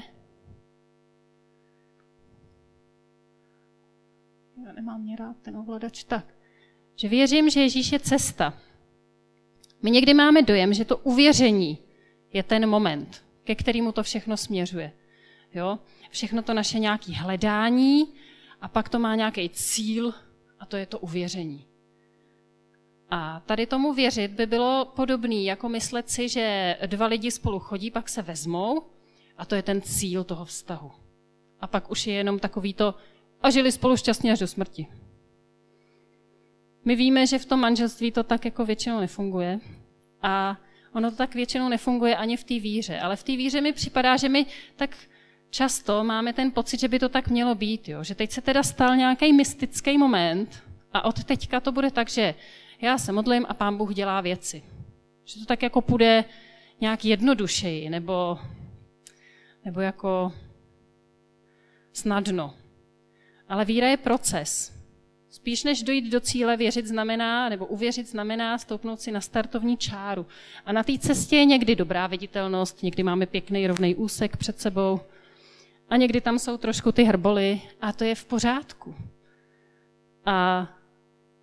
já 4.66 4.74
nemám 4.74 5.02
mě 5.02 5.16
rád 5.16 5.38
ten 5.42 5.58
ovladač 5.58 6.04
tak, 6.04 6.37
že 6.98 7.08
věřím, 7.08 7.50
že 7.50 7.60
Ježíš 7.60 7.92
je 7.92 8.00
cesta. 8.00 8.54
My 9.82 9.92
někdy 9.92 10.13
máme 10.13 10.42
dojem, 10.42 10.74
že 10.74 10.86
to 10.86 10.98
uvěření 10.98 11.77
je 12.34 12.44
ten 12.44 12.70
moment, 12.70 13.24
ke 13.44 13.56
kterému 13.56 13.92
to 13.92 14.04
všechno 14.04 14.38
směřuje. 14.38 14.92
Jo? 15.54 15.80
Všechno 16.10 16.44
to 16.44 16.54
naše 16.54 16.80
nějaké 16.80 17.13
hledání 17.13 18.08
a 18.62 18.68
pak 18.68 18.89
to 18.89 19.00
má 19.00 19.16
nějaký 19.16 19.50
cíl 19.50 20.13
a 20.60 20.66
to 20.66 20.77
je 20.77 20.86
to 20.86 21.00
uvěření. 21.00 21.66
A 23.10 23.39
tady 23.46 23.66
tomu 23.66 23.94
věřit 23.94 24.32
by 24.32 24.46
bylo 24.46 24.92
podobné, 24.96 25.36
jako 25.36 25.70
myslet 25.70 26.10
si, 26.10 26.30
že 26.30 26.77
dva 26.86 27.06
lidi 27.06 27.32
spolu 27.32 27.60
chodí, 27.60 27.92
pak 27.92 28.10
se 28.10 28.22
vezmou 28.22 28.84
a 29.38 29.46
to 29.46 29.56
je 29.56 29.63
ten 29.63 29.82
cíl 29.82 30.24
toho 30.24 30.46
vztahu. 30.46 30.92
A 31.62 31.68
pak 31.68 31.92
už 31.92 32.08
je 32.08 32.13
jenom 32.13 32.39
takový 32.39 32.74
to, 32.74 32.96
a 33.42 33.50
žili 33.50 33.72
spolu 33.72 33.98
šťastně 33.98 34.32
až 34.32 34.39
do 34.39 34.48
smrti. 34.48 34.88
My 36.88 36.96
víme, 36.96 37.27
že 37.27 37.39
v 37.39 37.46
tom 37.46 37.60
manželství 37.60 38.12
to 38.12 38.24
tak 38.24 38.46
jako 38.46 38.65
většinou 38.65 39.00
nefunguje. 39.00 39.60
A 40.22 40.58
ono 40.94 41.12
to 41.12 41.17
tak 41.17 41.36
většinou 41.36 41.70
nefunguje 41.70 42.15
ani 42.15 42.38
v 42.38 42.44
té 42.44 42.60
víře. 42.60 43.00
Ale 43.00 43.15
v 43.15 43.24
té 43.24 43.32
víře 43.32 43.62
mi 43.62 43.74
připadá, 43.74 44.17
že 44.17 44.29
my 44.29 44.46
tak 44.75 44.96
často 45.50 46.03
máme 46.03 46.34
ten 46.34 46.51
pocit, 46.51 46.79
že 46.79 46.88
by 46.88 47.00
to 47.00 47.10
tak 47.10 47.27
mělo 47.27 47.56
být. 47.56 47.89
Jo? 47.89 48.03
Že 48.03 48.15
teď 48.15 48.32
se 48.32 48.41
teda 48.41 48.63
stal 48.63 48.96
nějaký 48.96 49.34
mystický 49.34 49.98
moment 49.98 50.63
a 50.94 51.06
od 51.06 51.24
teďka 51.24 51.60
to 51.60 51.72
bude 51.72 51.91
tak, 51.91 52.10
že 52.10 52.36
já 52.82 52.98
se 52.98 53.12
modlím 53.12 53.46
a 53.50 53.53
pán 53.53 53.77
Bůh 53.77 53.94
dělá 53.94 54.22
věci. 54.22 54.63
Že 55.25 55.39
to 55.39 55.46
tak 55.46 55.63
jako 55.63 55.82
půjde 55.82 56.24
nějak 56.82 57.06
jednodušeji, 57.06 57.89
nebo, 57.89 58.39
nebo 59.65 59.82
jako 59.82 60.34
snadno. 61.94 62.53
Ale 63.50 63.65
víra 63.65 63.88
je 63.88 63.98
proces. 63.98 64.76
Spíš 65.29 65.63
než 65.63 65.84
dojít 65.84 66.12
do 66.12 66.19
cíle, 66.19 66.57
věřit 66.57 66.88
znamená, 66.88 67.50
nebo 67.50 67.65
uvěřit 67.65 68.07
znamená 68.07 68.57
stoupnout 68.57 69.01
si 69.01 69.12
na 69.12 69.22
startovní 69.22 69.77
čáru. 69.77 70.25
A 70.65 70.72
na 70.72 70.84
té 70.84 70.98
cestě 70.98 71.36
je 71.36 71.46
někdy 71.46 71.75
dobrá 71.75 72.07
viditelnost, 72.07 72.84
někdy 72.84 73.03
máme 73.03 73.25
pěkný 73.25 73.67
rovný 73.67 73.96
úsek 73.96 74.38
před 74.38 74.60
sebou 74.60 75.00
a 75.89 75.98
někdy 75.98 76.22
tam 76.22 76.39
jsou 76.39 76.57
trošku 76.57 76.91
ty 76.91 77.03
hrboly 77.03 77.62
a 77.81 77.93
to 77.93 78.03
je 78.03 78.15
v 78.15 78.25
pořádku. 78.25 78.96
A 80.25 80.67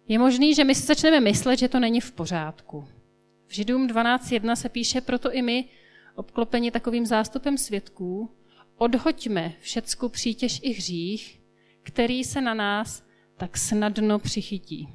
je 0.09 0.19
možný, 0.19 0.55
že 0.55 0.65
my 0.65 0.75
si 0.75 0.87
začneme 0.87 1.21
myslet, 1.21 1.59
že 1.59 1.69
to 1.69 1.81
není 1.81 2.01
v 2.01 2.13
pořádku. 2.13 2.89
V 3.47 3.55
Židům 3.55 3.89
12.1 3.89 4.55
se 4.55 4.69
píše, 4.69 5.01
proto 5.01 5.33
i 5.33 5.43
my, 5.43 5.65
obklopeni 6.15 6.71
takovým 6.71 7.07
zástupem 7.07 7.59
svědků, 7.59 8.31
odhoďme 8.77 9.53
všecku 9.61 10.09
přítěž 10.09 10.61
i 10.63 10.73
hřích, 10.73 11.41
který 11.83 12.25
se 12.25 12.41
na 12.41 12.55
nás 12.55 13.03
tak 13.45 13.59
snadno 13.59 14.19
přichytí. 14.19 14.89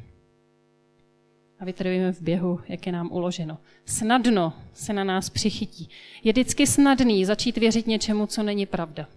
A 1.59 1.65
vytrvíme 1.65 2.11
v 2.11 2.21
běhu, 2.21 2.59
jak 2.67 2.85
je 2.85 2.91
nám 2.91 3.11
uloženo. 3.11 3.57
Snadno 3.85 4.53
se 4.73 4.93
na 4.93 5.03
nás 5.03 5.29
přichytí. 5.29 5.89
Je 6.23 6.31
vždycky 6.31 6.67
snadný 6.67 7.25
začít 7.25 7.57
věřit 7.57 7.87
něčemu, 7.87 8.27
co 8.27 8.43
není 8.43 8.65
pravda. 8.65 9.07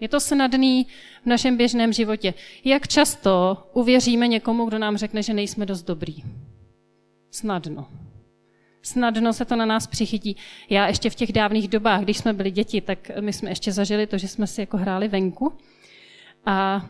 Je 0.00 0.08
to 0.08 0.20
snadný 0.20 0.86
v 1.22 1.26
našem 1.26 1.56
běžném 1.56 1.92
životě. 1.92 2.34
Jak 2.64 2.88
často 2.88 3.64
uvěříme 3.72 4.28
někomu, 4.28 4.66
kdo 4.66 4.78
nám 4.78 4.96
řekne, 4.96 5.22
že 5.22 5.34
nejsme 5.34 5.66
dost 5.66 5.82
dobrý? 5.82 6.16
Snadno. 7.30 7.88
Snadno 8.82 9.32
se 9.32 9.44
to 9.44 9.56
na 9.56 9.66
nás 9.66 9.86
přichytí. 9.86 10.36
Já 10.70 10.88
ještě 10.88 11.10
v 11.10 11.14
těch 11.14 11.32
dávných 11.32 11.68
dobách, 11.68 12.02
když 12.02 12.18
jsme 12.18 12.32
byli 12.32 12.50
děti, 12.50 12.80
tak 12.80 13.10
my 13.20 13.32
jsme 13.32 13.50
ještě 13.50 13.72
zažili 13.72 14.06
to, 14.06 14.18
že 14.18 14.28
jsme 14.28 14.46
si 14.46 14.60
jako 14.60 14.76
hráli 14.76 15.08
venku. 15.08 15.52
A 16.46 16.86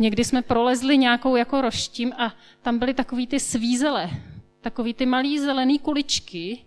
někdy 0.00 0.24
jsme 0.24 0.42
prolezli 0.42 0.98
nějakou 0.98 1.36
jako 1.36 1.60
roštím 1.60 2.12
a 2.12 2.34
tam 2.62 2.78
byly 2.78 2.94
takový 2.94 3.26
ty 3.26 3.40
svízele, 3.40 4.10
takový 4.60 4.94
ty 4.94 5.06
malý 5.06 5.38
zelený 5.38 5.78
kuličky. 5.78 6.58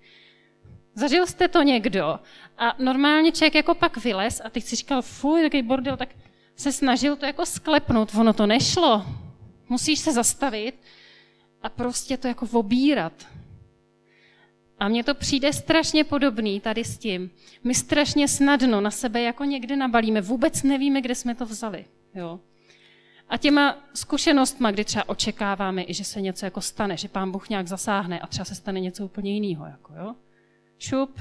Zažil 0.95 1.27
jste 1.27 1.47
to 1.47 1.61
někdo? 1.61 2.19
A 2.57 2.75
normálně 2.79 3.31
člověk 3.31 3.55
jako 3.55 3.75
pak 3.75 3.97
vylez 3.97 4.41
a 4.45 4.49
teď 4.49 4.63
si 4.63 4.75
říkal, 4.75 5.01
fuj, 5.01 5.41
takový 5.41 5.61
bordel, 5.61 5.97
tak 5.97 6.09
se 6.55 6.71
snažil 6.71 7.15
to 7.15 7.25
jako 7.25 7.45
sklepnout, 7.45 8.15
ono 8.15 8.33
to 8.33 8.45
nešlo. 8.45 9.05
Musíš 9.69 9.99
se 9.99 10.13
zastavit 10.13 10.75
a 11.61 11.69
prostě 11.69 12.17
to 12.17 12.27
jako 12.27 12.47
obírat. 12.51 13.13
A 14.79 14.87
mně 14.87 15.03
to 15.03 15.15
přijde 15.15 15.53
strašně 15.53 16.03
podobný 16.03 16.59
tady 16.59 16.83
s 16.83 16.97
tím. 16.97 17.31
My 17.63 17.75
strašně 17.75 18.27
snadno 18.27 18.81
na 18.81 18.91
sebe 18.91 19.21
jako 19.21 19.43
někde 19.43 19.75
nabalíme, 19.75 20.21
vůbec 20.21 20.63
nevíme, 20.63 21.01
kde 21.01 21.15
jsme 21.15 21.35
to 21.35 21.45
vzali. 21.45 21.85
Jo? 22.15 22.39
A 23.29 23.37
těma 23.37 23.77
zkušenostma, 23.93 24.71
kdy 24.71 24.85
třeba 24.85 25.09
očekáváme, 25.09 25.85
že 25.87 26.03
se 26.03 26.21
něco 26.21 26.45
jako 26.45 26.61
stane, 26.61 26.97
že 26.97 27.07
pán 27.07 27.31
Bůh 27.31 27.49
nějak 27.49 27.67
zasáhne 27.67 28.19
a 28.19 28.27
třeba 28.27 28.45
se 28.45 28.55
stane 28.55 28.79
něco 28.79 29.05
úplně 29.05 29.33
jiného. 29.33 29.65
Jako, 29.65 29.93
jo? 29.93 30.15
Šup 30.79 31.19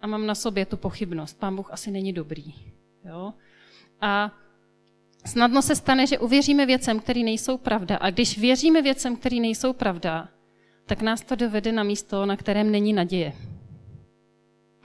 a 0.00 0.06
mám 0.06 0.26
na 0.26 0.34
sobě 0.34 0.66
tu 0.66 0.76
pochybnost. 0.76 1.38
Pán 1.38 1.56
Bůh 1.56 1.72
asi 1.72 1.90
není 1.90 2.12
dobrý. 2.12 2.54
Jo? 3.04 3.32
A 4.00 4.32
snadno 5.26 5.62
se 5.62 5.76
stane, 5.76 6.06
že 6.06 6.18
uvěříme 6.18 6.66
věcem, 6.66 7.00
které 7.00 7.20
nejsou 7.20 7.58
pravda. 7.58 7.96
A 7.96 8.10
když 8.10 8.38
věříme 8.38 8.82
věcem, 8.82 9.16
které 9.16 9.36
nejsou 9.36 9.72
pravda, 9.72 10.28
tak 10.86 11.02
nás 11.02 11.20
to 11.20 11.36
dovede 11.36 11.72
na 11.72 11.82
místo, 11.82 12.26
na 12.26 12.36
kterém 12.36 12.70
není 12.70 12.92
naděje. 12.92 13.32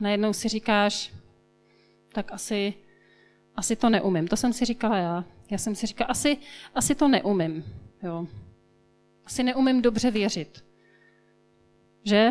Najednou 0.02 0.34
si 0.34 0.50
říkáš, 0.50 1.14
tak 2.14 2.32
asi, 2.32 2.74
asi 3.56 3.76
to 3.76 3.90
neumím. 3.90 4.28
To 4.28 4.38
jsem 4.38 4.54
si 4.54 4.66
říkala 4.66 4.98
já. 4.98 5.26
Já 5.54 5.58
jsem 5.58 5.76
si 5.76 5.88
říkala, 5.88 6.08
asi, 6.08 6.38
asi 6.76 6.96
to 6.96 7.08
neumím. 7.08 7.64
Jo. 8.04 8.28
Asi 9.26 9.44
neumím 9.44 9.82
dobře 9.82 10.12
věřit. 10.12 10.66
Že? 12.04 12.30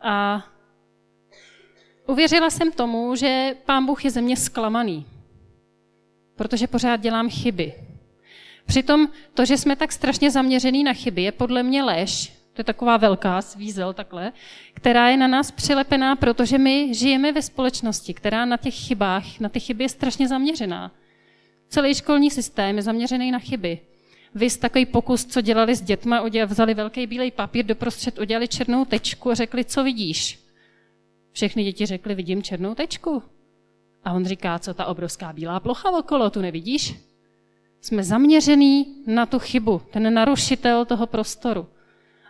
A 0.00 0.44
uvěřila 2.06 2.50
jsem 2.50 2.72
tomu, 2.72 3.16
že 3.16 3.56
pán 3.64 3.86
Bůh 3.86 4.04
je 4.04 4.10
ze 4.10 4.20
mě 4.20 4.36
zklamaný. 4.36 5.06
Protože 6.36 6.66
pořád 6.66 6.96
dělám 6.96 7.30
chyby. 7.30 7.74
Přitom 8.66 9.08
to, 9.34 9.44
že 9.44 9.58
jsme 9.58 9.76
tak 9.76 9.92
strašně 9.92 10.30
zaměřený 10.30 10.84
na 10.84 10.92
chyby, 10.92 11.22
je 11.22 11.32
podle 11.32 11.62
mě 11.62 11.82
lež. 11.82 12.32
To 12.52 12.60
je 12.60 12.64
taková 12.64 12.96
velká 12.96 13.42
svízel 13.42 13.92
takhle, 13.92 14.32
která 14.74 15.08
je 15.08 15.16
na 15.16 15.26
nás 15.26 15.50
přilepená, 15.50 16.16
protože 16.16 16.58
my 16.58 16.94
žijeme 16.94 17.32
ve 17.32 17.42
společnosti, 17.42 18.14
která 18.14 18.44
na 18.44 18.56
těch 18.56 18.74
chybách, 18.74 19.40
na 19.40 19.48
ty 19.48 19.60
chyby 19.60 19.84
je 19.84 19.88
strašně 19.88 20.28
zaměřená. 20.28 20.92
Celý 21.72 21.94
školní 21.94 22.30
systém 22.30 22.76
je 22.76 22.82
zaměřený 22.82 23.30
na 23.30 23.38
chyby. 23.38 23.80
Vy 24.34 24.50
takový 24.50 24.86
pokus, 24.86 25.24
co 25.24 25.40
dělali 25.40 25.76
s 25.76 25.80
dětma, 25.80 26.24
vzali 26.46 26.74
velký 26.74 27.06
bílej 27.06 27.30
papír, 27.30 27.64
doprostřed 27.64 28.18
udělali 28.18 28.48
černou 28.48 28.84
tečku 28.84 29.30
a 29.30 29.34
řekli, 29.34 29.64
co 29.64 29.84
vidíš. 29.84 30.38
Všechny 31.32 31.64
děti 31.64 31.86
řekly, 31.86 32.14
vidím 32.14 32.42
černou 32.42 32.74
tečku. 32.74 33.22
A 34.04 34.12
on 34.12 34.24
říká, 34.24 34.58
co 34.58 34.74
ta 34.74 34.84
obrovská 34.84 35.32
bílá 35.32 35.60
plocha 35.60 35.90
okolo, 35.90 36.30
tu 36.30 36.40
nevidíš? 36.40 36.94
Jsme 37.80 38.04
zaměřený 38.04 38.86
na 39.06 39.26
tu 39.26 39.38
chybu, 39.38 39.82
ten 39.90 40.14
narušitel 40.14 40.84
toho 40.84 41.06
prostoru. 41.06 41.66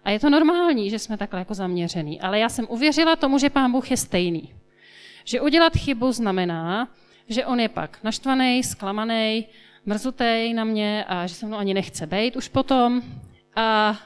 A 0.05 0.11
je 0.11 0.21
to 0.21 0.31
normální, 0.31 0.91
že 0.91 0.99
jsme 0.99 1.17
takhle 1.17 1.39
jako 1.39 1.55
zaměřený. 1.55 2.21
Ale 2.21 2.39
já 2.39 2.49
jsem 2.49 2.67
uvěřila 2.69 3.17
tomu, 3.17 3.39
že 3.39 3.51
pán 3.51 3.73
Bůh 3.73 3.91
je 3.91 3.97
stejný. 3.97 4.55
Že 5.25 5.41
udělat 5.41 5.77
chybu 5.77 6.13
znamená, 6.13 6.89
že 7.33 7.47
on 7.47 7.61
je 7.61 7.69
pak 7.69 7.99
naštvaný, 8.03 8.63
zklamaný, 8.63 9.47
mrzutej 9.87 10.55
na 10.55 10.65
mě 10.65 11.05
a 11.09 11.27
že 11.27 11.35
se 11.35 11.47
mnou 11.47 11.57
ani 11.57 11.75
nechce 11.75 12.07
být 12.07 12.37
už 12.37 12.49
potom. 12.49 13.03
A 13.57 13.99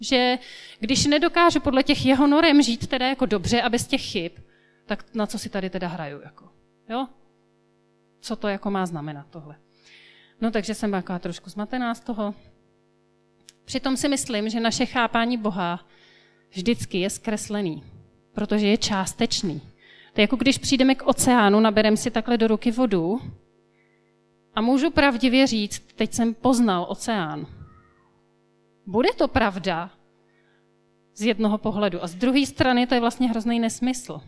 že 0.00 0.38
když 0.80 1.06
nedokážu 1.06 1.60
podle 1.60 1.82
těch 1.82 2.06
jeho 2.06 2.26
norem 2.26 2.62
žít 2.62 2.86
teda 2.86 3.08
jako 3.08 3.26
dobře 3.26 3.62
a 3.62 3.68
bez 3.68 3.86
těch 3.86 4.02
chyb, 4.02 4.32
tak 4.86 5.14
na 5.14 5.26
co 5.26 5.38
si 5.38 5.48
tady 5.48 5.70
teda 5.70 5.88
hraju? 5.88 6.20
Jako? 6.24 6.48
Jo? 6.88 7.08
Co 8.20 8.36
to 8.36 8.48
jako 8.48 8.70
má 8.70 8.86
znamenat 8.86 9.26
tohle? 9.30 9.56
No 10.40 10.50
takže 10.50 10.74
jsem 10.74 10.90
taková 10.90 11.18
trošku 11.18 11.50
zmatená 11.50 11.94
z 11.94 12.00
toho. 12.00 12.34
Přitom 13.64 13.96
si 13.96 14.08
myslím, 14.08 14.48
že 14.48 14.60
naše 14.60 14.86
chápání 14.86 15.36
Boha 15.36 15.86
vždycky 16.50 16.98
je 16.98 17.10
zkreslený, 17.10 17.84
protože 18.32 18.66
je 18.66 18.76
částečný. 18.76 19.60
To 20.12 20.20
je 20.20 20.22
jako 20.22 20.36
když 20.36 20.58
přijdeme 20.58 20.94
k 20.94 21.06
oceánu, 21.06 21.60
nabereme 21.60 21.96
si 21.96 22.10
takhle 22.10 22.38
do 22.38 22.46
ruky 22.46 22.70
vodu 22.70 23.20
a 24.54 24.60
můžu 24.60 24.90
pravdivě 24.90 25.46
říct, 25.46 25.82
teď 25.94 26.12
jsem 26.12 26.34
poznal 26.34 26.86
oceán. 26.88 27.46
Bude 28.86 29.08
to 29.16 29.28
pravda 29.28 29.90
z 31.14 31.22
jednoho 31.22 31.58
pohledu. 31.58 32.02
A 32.02 32.06
z 32.06 32.14
druhé 32.14 32.46
strany 32.46 32.86
to 32.86 32.94
je 32.94 33.00
vlastně 33.00 33.28
hrozný 33.28 33.60
nesmysl. 33.60 34.20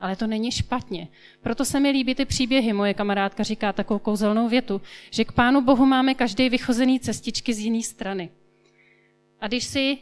Ale 0.00 0.16
to 0.16 0.26
není 0.26 0.50
špatně. 0.50 1.08
Proto 1.40 1.64
se 1.64 1.80
mi 1.80 1.90
líbí 1.90 2.14
ty 2.14 2.24
příběhy. 2.24 2.72
Moje 2.72 2.94
kamarádka 2.94 3.42
říká 3.42 3.72
takovou 3.72 3.98
kouzelnou 3.98 4.48
větu, 4.48 4.80
že 5.10 5.24
k 5.24 5.32
Pánu 5.32 5.60
Bohu 5.60 5.86
máme 5.86 6.14
každý 6.14 6.48
vychozený 6.48 7.00
cestičky 7.00 7.54
z 7.54 7.58
jiné 7.58 7.82
strany. 7.82 8.30
A 9.40 9.48
když 9.48 9.64
si, 9.64 9.98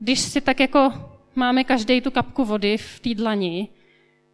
když 0.00 0.20
si 0.20 0.40
tak 0.40 0.60
jako 0.60 0.92
máme 1.34 1.64
každý 1.64 2.00
tu 2.00 2.10
kapku 2.10 2.44
vody 2.44 2.78
v 2.78 3.00
té 3.00 3.14
dlani 3.14 3.68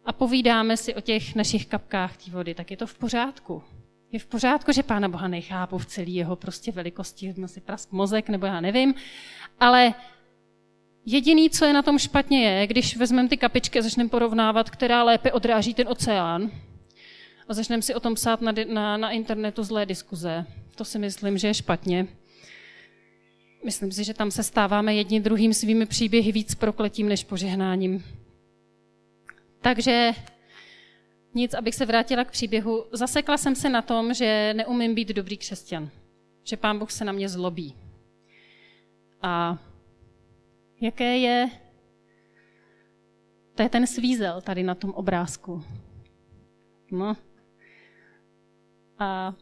a 0.05 0.13
povídáme 0.13 0.77
si 0.77 0.95
o 0.95 1.01
těch 1.01 1.35
našich 1.35 1.65
kapkách 1.65 2.17
té 2.17 2.31
vody, 2.31 2.53
tak 2.53 2.71
je 2.71 2.77
to 2.77 2.87
v 2.87 2.97
pořádku. 2.97 3.63
Je 4.11 4.19
v 4.19 4.25
pořádku, 4.25 4.71
že 4.71 4.83
Pána 4.83 5.09
Boha 5.09 5.27
nechápu 5.27 5.77
v 5.77 5.85
celé 5.85 6.09
jeho 6.09 6.35
prostě 6.35 6.71
velikosti, 6.71 7.35
si 7.45 7.61
prask 7.61 7.91
mozek, 7.91 8.29
nebo 8.29 8.45
já 8.45 8.61
nevím, 8.61 8.93
ale 9.59 9.93
Jediný, 11.05 11.49
co 11.49 11.65
je 11.65 11.73
na 11.73 11.81
tom 11.81 11.99
špatně, 11.99 12.43
je, 12.43 12.67
když 12.67 12.97
vezmeme 12.97 13.29
ty 13.29 13.37
kapičky 13.37 13.79
a 13.79 13.81
začneme 13.81 14.09
porovnávat, 14.09 14.69
která 14.69 15.03
lépe 15.03 15.31
odráží 15.31 15.73
ten 15.73 15.87
oceán 15.87 16.51
a 17.47 17.53
začneme 17.53 17.81
si 17.81 17.95
o 17.95 17.99
tom 17.99 18.15
psát 18.15 18.41
na, 18.41 18.53
na, 18.67 18.97
na 18.97 19.11
internetu 19.11 19.63
zlé 19.63 19.85
diskuze. 19.85 20.45
To 20.75 20.85
si 20.85 20.99
myslím, 20.99 21.37
že 21.37 21.47
je 21.47 21.53
špatně. 21.53 22.07
Myslím 23.65 23.91
si, 23.91 24.03
že 24.03 24.13
tam 24.13 24.31
se 24.31 24.43
stáváme 24.43 24.95
jedni 24.95 25.19
druhým 25.19 25.53
svými 25.53 25.85
příběhy 25.85 26.31
víc 26.31 26.55
prokletím 26.55 27.09
než 27.09 27.23
požehnáním. 27.23 28.03
Takže 29.61 30.11
nic, 31.33 31.53
abych 31.53 31.75
se 31.75 31.85
vrátila 31.85 32.23
k 32.23 32.31
příběhu. 32.31 32.85
Zasekla 32.91 33.37
jsem 33.37 33.55
se 33.55 33.69
na 33.69 33.81
tom, 33.81 34.13
že 34.13 34.53
neumím 34.53 34.95
být 34.95 35.07
dobrý 35.07 35.37
křesťan. 35.37 35.89
Že 36.43 36.57
pán 36.57 36.79
Bůh 36.79 36.91
se 36.91 37.05
na 37.05 37.11
mě 37.11 37.29
zlobí. 37.29 37.75
A 39.21 39.57
jaké 40.81 41.17
je, 41.17 41.49
to 43.55 43.61
je 43.61 43.69
ten 43.69 43.87
svízel 43.87 44.41
tady 44.41 44.63
na 44.63 44.75
tom 44.75 44.91
obrázku. 44.91 45.63
No. 46.91 47.17
A 48.99 49.33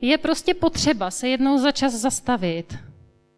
je 0.00 0.18
prostě 0.18 0.54
potřeba 0.54 1.10
se 1.10 1.28
jednou 1.28 1.58
za 1.58 1.72
čas 1.72 1.92
zastavit 1.92 2.78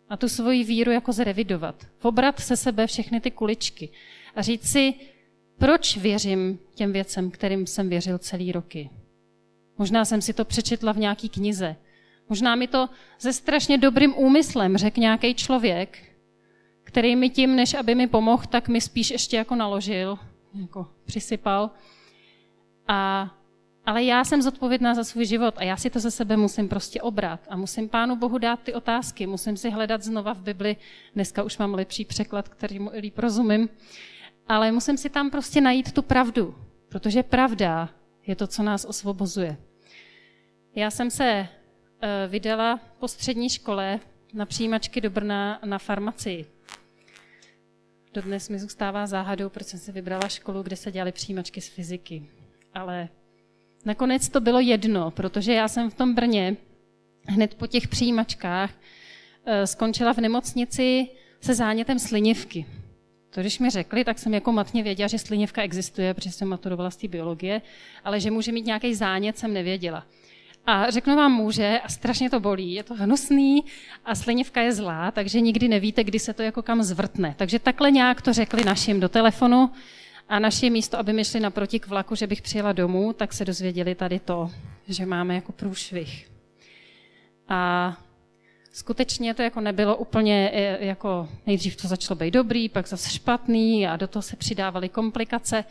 a 0.09 0.17
tu 0.17 0.29
svoji 0.29 0.65
víru 0.65 0.91
jako 0.91 1.13
zrevidovat. 1.13 1.87
Vobrat 2.03 2.41
se 2.41 2.57
sebe 2.57 2.87
všechny 2.87 3.21
ty 3.21 3.31
kuličky 3.31 3.89
a 4.35 4.43
říct 4.43 4.69
si, 4.69 4.95
proč 5.59 5.97
věřím 5.97 6.59
těm 6.75 6.93
věcem, 6.93 7.31
kterým 7.31 7.67
jsem 7.67 7.89
věřil 7.89 8.19
celý 8.19 8.53
roky. 8.53 8.91
Možná 9.79 10.05
jsem 10.05 10.23
si 10.23 10.33
to 10.33 10.45
přečetla 10.45 10.93
v 10.93 10.99
nějaký 10.99 11.29
knize. 11.29 11.77
Možná 12.29 12.55
mi 12.55 12.67
to 12.67 12.89
ze 13.21 13.33
strašně 13.33 13.79
dobrým 13.79 14.15
úmyslem 14.17 14.77
řekl 14.77 15.01
nějaký 15.01 15.35
člověk, 15.35 15.99
který 16.85 17.17
mi 17.17 17.31
tím, 17.31 17.57
než 17.57 17.75
aby 17.75 17.95
mi 17.95 18.07
pomohl, 18.07 18.43
tak 18.49 18.69
mi 18.69 18.81
spíš 18.81 19.11
ještě 19.11 19.37
jako 19.37 19.55
naložil, 19.55 20.19
jako 20.61 20.87
přisypal. 21.05 21.71
A, 22.89 23.31
ale 23.87 24.05
já 24.05 24.25
jsem 24.25 24.43
zodpovědná 24.43 24.95
za 24.95 25.05
svůj 25.05 25.27
život 25.27 25.55
a 25.57 25.65
já 25.65 25.77
si 25.77 25.91
to 25.91 26.01
ze 26.01 26.11
sebe 26.11 26.37
musím 26.37 26.69
prostě 26.69 27.03
obrat 27.03 27.41
a 27.49 27.57
musím 27.57 27.89
Pánu 27.89 28.17
Bohu 28.17 28.39
dát 28.39 28.61
ty 28.63 28.75
otázky, 28.75 29.27
musím 29.27 29.57
si 29.57 29.71
hledat 29.71 30.03
znova 30.03 30.35
v 30.35 30.41
Bibli. 30.41 30.77
Dneska 31.15 31.43
už 31.43 31.59
mám 31.59 31.75
lepší 31.75 32.05
překlad, 32.05 32.49
který 32.49 32.79
mu 32.79 32.91
líp 33.01 33.19
rozumím. 33.19 33.69
Ale 34.49 34.73
musím 34.73 34.97
si 34.97 35.11
tam 35.11 35.31
prostě 35.31 35.61
najít 35.61 35.93
tu 35.93 36.03
pravdu, 36.03 36.55
protože 36.89 37.23
pravda 37.23 37.89
je 38.27 38.37
to, 38.37 38.47
co 38.47 38.63
nás 38.63 38.85
osvobozuje. 38.85 39.57
Já 40.75 40.91
jsem 40.91 41.11
se 41.11 41.25
eh, 41.25 41.49
vydala 42.29 42.81
po 42.99 43.09
střední 43.09 43.49
škole 43.51 44.01
na 44.35 44.47
přijímačky 44.47 45.01
do 45.01 45.11
Brna 45.11 45.61
na 45.65 45.79
farmacii. 45.79 46.47
Dodnes 48.15 48.49
mi 48.49 48.59
zůstává 48.59 49.07
záhadou, 49.07 49.49
proč 49.49 49.67
jsem 49.67 49.81
si 49.81 49.93
vybrala 49.93 50.29
školu, 50.29 50.63
kde 50.63 50.77
se 50.77 50.93
dělaly 50.93 51.13
přijímačky 51.13 51.61
z 51.61 51.69
fyziky. 51.69 52.29
Ale 52.75 53.09
nakonec 53.85 54.29
to 54.29 54.41
bylo 54.41 54.61
jedno, 54.61 55.11
protože 55.11 55.53
já 55.53 55.69
jsem 55.69 55.91
v 55.91 55.95
tom 55.95 56.15
Brně 56.15 56.57
hned 57.29 57.55
po 57.55 57.67
těch 57.67 57.89
přijímačkách 57.89 58.71
eh, 59.45 59.67
skončila 59.67 60.13
v 60.13 60.19
nemocnici 60.19 61.09
se 61.41 61.55
zánětem 61.55 61.99
slinivky. 61.99 62.67
To, 63.37 63.41
když 63.41 63.59
mi 63.59 63.71
řekli, 63.71 64.05
tak 64.05 64.19
jsem 64.19 64.35
jako 64.35 64.53
matně 64.53 64.83
věděla, 64.83 65.09
že 65.09 65.19
slinivka 65.19 65.63
existuje, 65.63 66.15
protože 66.15 66.31
jsem 66.31 66.49
maturovala 66.49 66.91
z 66.91 66.97
té 66.97 67.09
biologie, 67.09 67.63
ale 68.05 68.21
že 68.21 68.31
může 68.31 68.53
mít 68.53 68.67
nějaký 68.67 68.95
zánět, 68.95 69.39
jsem 69.39 69.53
nevěděla. 69.53 70.07
A 70.67 70.91
řeknu 70.91 71.17
vám 71.17 71.33
může 71.33 71.81
a 71.85 71.89
strašně 71.89 72.31
to 72.31 72.41
bolí, 72.41 72.73
je 72.73 72.83
to 72.83 72.95
hnusný 72.95 73.65
a 74.05 74.15
slinivka 74.15 74.61
je 74.61 74.73
zlá, 74.73 75.11
takže 75.11 75.41
nikdy 75.41 75.69
nevíte, 75.69 76.05
kdy 76.05 76.19
se 76.19 76.33
to 76.33 76.43
jako 76.43 76.63
kam 76.63 76.83
zvrtne. 76.83 77.35
Takže 77.39 77.59
takhle 77.59 77.91
nějak 77.91 78.23
to 78.23 78.33
řekli 78.33 78.65
našim 78.65 79.01
do 79.01 79.09
telefonu 79.09 79.71
a 80.29 80.39
naše 80.39 80.71
místo, 80.71 80.99
aby 80.99 81.13
mi 81.13 81.25
šli 81.25 81.41
naproti 81.41 81.81
k 81.81 81.87
vlaku, 81.87 82.15
že 82.15 82.27
bych 82.27 82.43
přijela 82.43 82.73
domů, 82.73 83.13
tak 83.13 83.33
se 83.33 83.45
dozvěděli 83.45 83.95
tady 83.95 84.19
to, 84.19 84.51
že 84.89 85.07
máme 85.07 85.35
jako 85.35 85.53
průšvih. 85.53 86.31
A 87.49 87.97
skutečně 88.77 89.35
to 89.35 89.43
jako 89.43 89.61
nebylo 89.61 89.97
úplně, 89.97 90.51
e, 90.53 90.87
jako 90.87 91.29
nejdřív 91.47 91.77
to 91.77 91.89
začalo 91.89 92.19
být 92.19 92.31
dobrý, 92.31 92.69
pak 92.69 92.89
zase 92.89 93.11
špatný 93.11 93.87
a 93.87 93.97
do 93.97 94.07
toho 94.09 94.23
se 94.23 94.37
přidávaly 94.37 94.89
komplikace. 94.89 95.65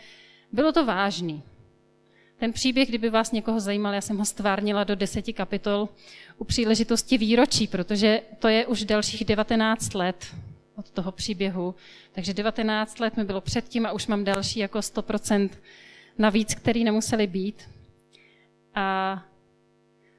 Bylo 0.52 0.72
to 0.72 0.86
vážný. 0.86 1.44
Ten 2.38 2.54
příběh, 2.54 2.90
kdyby 2.90 3.10
vás 3.10 3.32
někoho 3.32 3.60
zajímal, 3.60 3.94
já 3.94 4.02
jsem 4.02 4.18
ho 4.18 4.26
stvárnila 4.26 4.84
do 4.84 4.96
deseti 4.96 5.34
kapitol 5.34 5.90
u 6.38 6.44
příležitosti 6.44 7.18
výročí, 7.18 7.68
protože 7.68 8.22
to 8.40 8.48
je 8.48 8.68
už 8.68 8.84
dalších 8.84 9.26
19 9.26 9.94
let 9.94 10.26
od 10.76 10.92
toho 10.92 11.12
příběhu. 11.12 11.76
Takže 12.12 12.34
19 12.34 13.00
let 13.00 13.18
mi 13.18 13.24
bylo 13.24 13.42
předtím 13.42 13.86
a 13.86 13.92
už 13.92 14.08
mám 14.08 14.24
další 14.24 14.60
jako 14.60 14.80
100% 14.80 15.50
navíc, 16.18 16.56
který 16.56 16.84
nemuseli 16.84 17.28
být. 17.28 17.70
A 18.76 19.24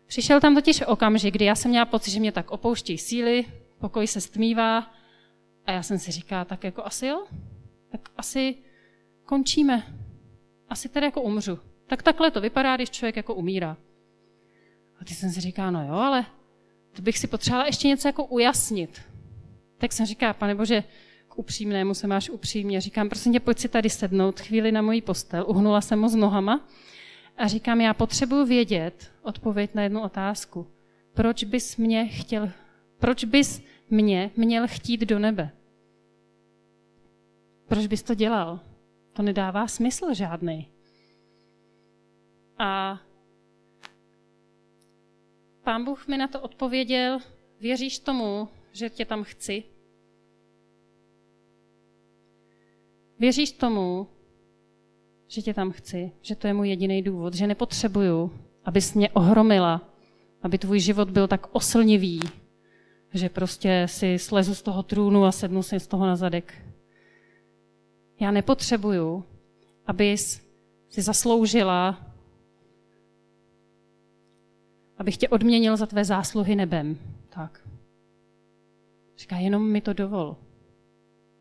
přišel 0.07 0.41
tam 0.41 0.55
totiž 0.55 0.83
okamžik, 0.87 1.35
kdy 1.35 1.45
já 1.45 1.55
jsem 1.55 1.71
měla 1.71 1.85
pocit, 1.85 2.11
že 2.11 2.21
mě 2.21 2.33
tak 2.33 2.51
opouští 2.51 2.99
síly, 2.99 3.45
pokoj 3.79 4.07
se 4.07 4.21
stmívá 4.21 4.91
a 5.67 5.73
já 5.73 5.83
jsem 5.83 5.99
si 5.99 6.11
říkala, 6.11 6.45
tak 6.45 6.65
jako 6.65 6.85
asi 6.85 7.07
jo, 7.07 7.27
tak 7.93 8.09
asi 8.17 8.55
končíme. 9.25 9.83
Asi 10.69 10.89
tedy 10.89 11.07
jako 11.07 11.23
umřu. 11.23 11.59
Tak 11.87 12.03
takhle 12.03 12.31
to 12.31 12.41
vypadá, 12.41 12.77
když 12.77 12.91
člověk 12.91 13.17
jako 13.17 13.35
umírá. 13.35 13.77
A 15.01 15.05
ty 15.05 15.15
jsem 15.15 15.31
si 15.31 15.41
říká, 15.41 15.71
no 15.71 15.87
jo, 15.87 15.95
ale 15.95 16.27
to 16.93 17.03
bych 17.03 17.19
si 17.19 17.27
potřebovala 17.27 17.67
ještě 17.67 17.89
něco 17.89 18.09
jako 18.09 18.25
ujasnit. 18.25 19.03
Tak 19.79 19.93
jsem 19.93 20.07
říká, 20.07 20.33
pane 20.33 20.55
Bože, 20.55 20.85
k 21.29 21.39
upřímnému 21.39 21.95
se 21.95 22.07
máš 22.07 22.31
upřímně. 22.31 22.81
Říkám, 22.81 23.09
prosím 23.09 23.33
tě, 23.33 23.41
pojď 23.41 23.59
si 23.59 23.69
tady 23.69 23.91
sednout 23.91 24.41
chvíli 24.41 24.73
na 24.73 24.83
mojí 24.83 25.03
postel. 25.03 25.45
Uhnula 25.49 25.81
jsem 25.81 26.01
mu 26.01 26.09
s 26.09 26.15
nohama 26.15 26.69
a 27.37 27.49
říkám, 27.49 27.81
já 27.81 27.95
potřebuji 27.95 28.47
vědět 28.47 29.13
odpověď 29.23 29.75
na 29.75 29.83
jednu 29.83 30.03
otázku. 30.03 30.67
Proč 31.15 31.45
bys 31.45 31.77
mě 31.77 32.09
chtěl, 32.09 32.51
proč 32.99 33.25
bys 33.25 33.63
mě 33.91 34.31
měl 34.37 34.69
chtít 34.69 35.01
do 35.01 35.19
nebe? 35.19 35.51
Proč 37.67 37.87
bys 37.87 38.03
to 38.03 38.15
dělal? 38.15 38.61
To 39.13 39.23
nedává 39.23 39.69
smysl 39.69 40.15
žádný. 40.15 40.69
A 42.59 43.01
pán 45.63 45.85
Bůh 45.85 46.09
mi 46.09 46.19
na 46.19 46.29
to 46.29 46.41
odpověděl, 46.41 47.19
věříš 47.61 47.99
tomu, 47.99 48.49
že 48.73 48.91
tě 48.91 49.05
tam 49.05 49.25
chci? 49.25 49.65
Věříš 53.19 53.53
tomu, 53.53 54.09
že 55.29 55.43
tě 55.43 55.55
tam 55.55 55.71
chci, 55.71 56.13
že 56.23 56.35
to 56.35 56.47
je 56.47 56.55
můj 56.55 56.69
jediný 56.69 57.03
důvod, 57.03 57.35
že 57.35 57.47
nepotřebuju, 57.47 58.33
abys 58.65 58.95
mě 58.95 59.11
ohromila, 59.11 59.83
aby 60.43 60.59
tvůj 60.59 60.81
život 60.81 61.11
byl 61.11 61.29
tak 61.29 61.47
oslnivý, 61.53 62.21
že 63.15 63.29
prostě 63.29 63.87
si 63.89 64.19
slezu 64.19 64.55
z 64.55 64.63
toho 64.63 64.83
trůnu 64.83 65.25
a 65.25 65.33
sednu 65.33 65.63
si 65.63 65.81
z 65.81 65.87
toho 65.87 66.07
na 66.07 66.17
zadek. 66.17 66.55
Já 68.21 68.31
nepotřebuju, 68.31 69.25
abys 69.87 70.43
si 70.89 71.03
zasloužila, 71.03 72.07
abych 74.99 75.17
tě 75.17 75.29
odměnil 75.29 75.77
za 75.77 75.87
tvé 75.87 76.05
zásluhy 76.05 76.57
nebem. 76.57 76.99
Tak. 77.29 77.69
Říká, 79.19 79.37
jenom 79.37 79.71
mi 79.71 79.81
to 79.81 79.93
dovol. 79.93 80.37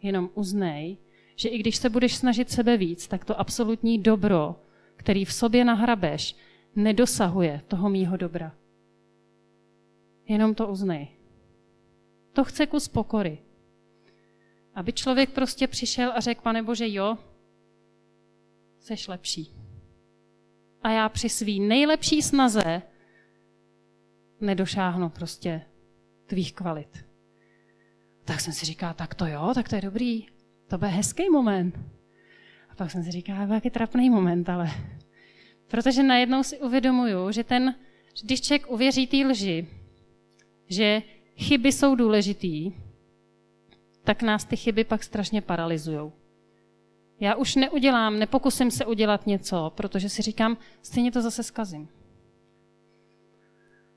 Jenom 0.02 0.30
uznej, 0.34 0.98
že 1.36 1.50
i 1.50 1.58
když 1.58 1.76
se 1.76 1.90
budeš 1.90 2.16
snažit 2.16 2.52
sebe 2.52 2.78
víc, 2.78 3.08
tak 3.08 3.26
to 3.26 3.40
absolutní 3.40 4.00
dobro, 4.00 4.56
který 4.96 5.26
v 5.26 5.34
sobě 5.34 5.66
nahrabeš, 5.66 6.36
nedosahuje 6.76 7.62
toho 7.68 7.90
mýho 7.90 8.18
dobra. 8.18 8.56
Jenom 10.28 10.56
to 10.56 10.68
uznej. 10.68 11.08
To 12.34 12.44
chce 12.44 12.68
kus 12.68 12.88
pokory. 12.88 13.38
Aby 14.74 14.94
člověk 14.94 15.30
prostě 15.30 15.68
přišel 15.68 16.12
a 16.16 16.20
řekl, 16.20 16.42
pane 16.42 16.64
Bože, 16.64 16.90
jo, 16.90 17.18
seš 18.80 19.08
lepší. 19.08 19.52
A 20.82 20.92
já 20.92 21.10
při 21.10 21.30
svý 21.30 21.60
nejlepší 21.60 22.22
snaze 22.22 22.82
nedošáhnu 24.42 25.10
prostě 25.10 25.62
tvých 26.26 26.54
kvalit. 26.54 27.06
Tak 28.26 28.42
jsem 28.42 28.54
si 28.54 28.66
říkala, 28.66 28.94
tak 28.94 29.16
to 29.16 29.26
jo, 29.26 29.52
tak 29.56 29.70
to 29.70 29.76
je 29.76 29.82
dobrý. 29.82 30.35
To 30.68 30.78
bude 30.78 30.90
hezký 30.90 31.30
moment. 31.30 31.80
A 32.70 32.76
pak 32.76 32.92
jsem 32.92 33.04
si 33.04 33.12
říkala, 33.12 33.54
jaký 33.54 33.70
trapný 33.70 34.10
moment, 34.10 34.50
ale... 34.50 34.72
Protože 35.68 36.04
najednou 36.04 36.44
si 36.44 36.60
uvědomuju, 36.60 37.32
že 37.32 37.44
ten, 37.44 37.76
když 38.24 38.42
člověk 38.42 38.72
uvěří 38.72 39.08
té 39.08 39.18
lži, 39.18 39.68
že 40.68 41.02
chyby 41.38 41.72
jsou 41.72 41.96
důležitý, 41.96 42.74
tak 44.04 44.22
nás 44.22 44.46
ty 44.46 44.56
chyby 44.56 44.84
pak 44.84 45.04
strašně 45.04 45.42
paralyzují. 45.42 46.12
Já 47.20 47.36
už 47.36 47.56
neudělám, 47.56 48.20
nepokusím 48.20 48.72
se 48.72 48.86
udělat 48.86 49.28
něco, 49.28 49.72
protože 49.76 50.10
si 50.10 50.22
říkám, 50.22 50.58
stejně 50.82 51.12
to 51.12 51.22
zase 51.22 51.44
zkazím. 51.44 51.88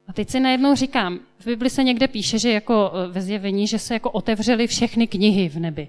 A 0.07 0.13
teď 0.13 0.29
si 0.29 0.41
najednou 0.41 0.75
říkám, 0.75 1.21
v 1.39 1.47
Bibli 1.47 1.71
se 1.71 1.85
někde 1.85 2.09
píše, 2.09 2.39
že 2.39 2.53
jako 2.53 2.93
e, 2.95 3.09
ve 3.09 3.23
zjevení, 3.23 3.67
že 3.67 3.79
se 3.79 3.95
jako 3.95 4.11
otevřely 4.11 4.67
všechny 4.67 5.07
knihy 5.07 5.49
v 5.49 5.57
nebi. 5.57 5.89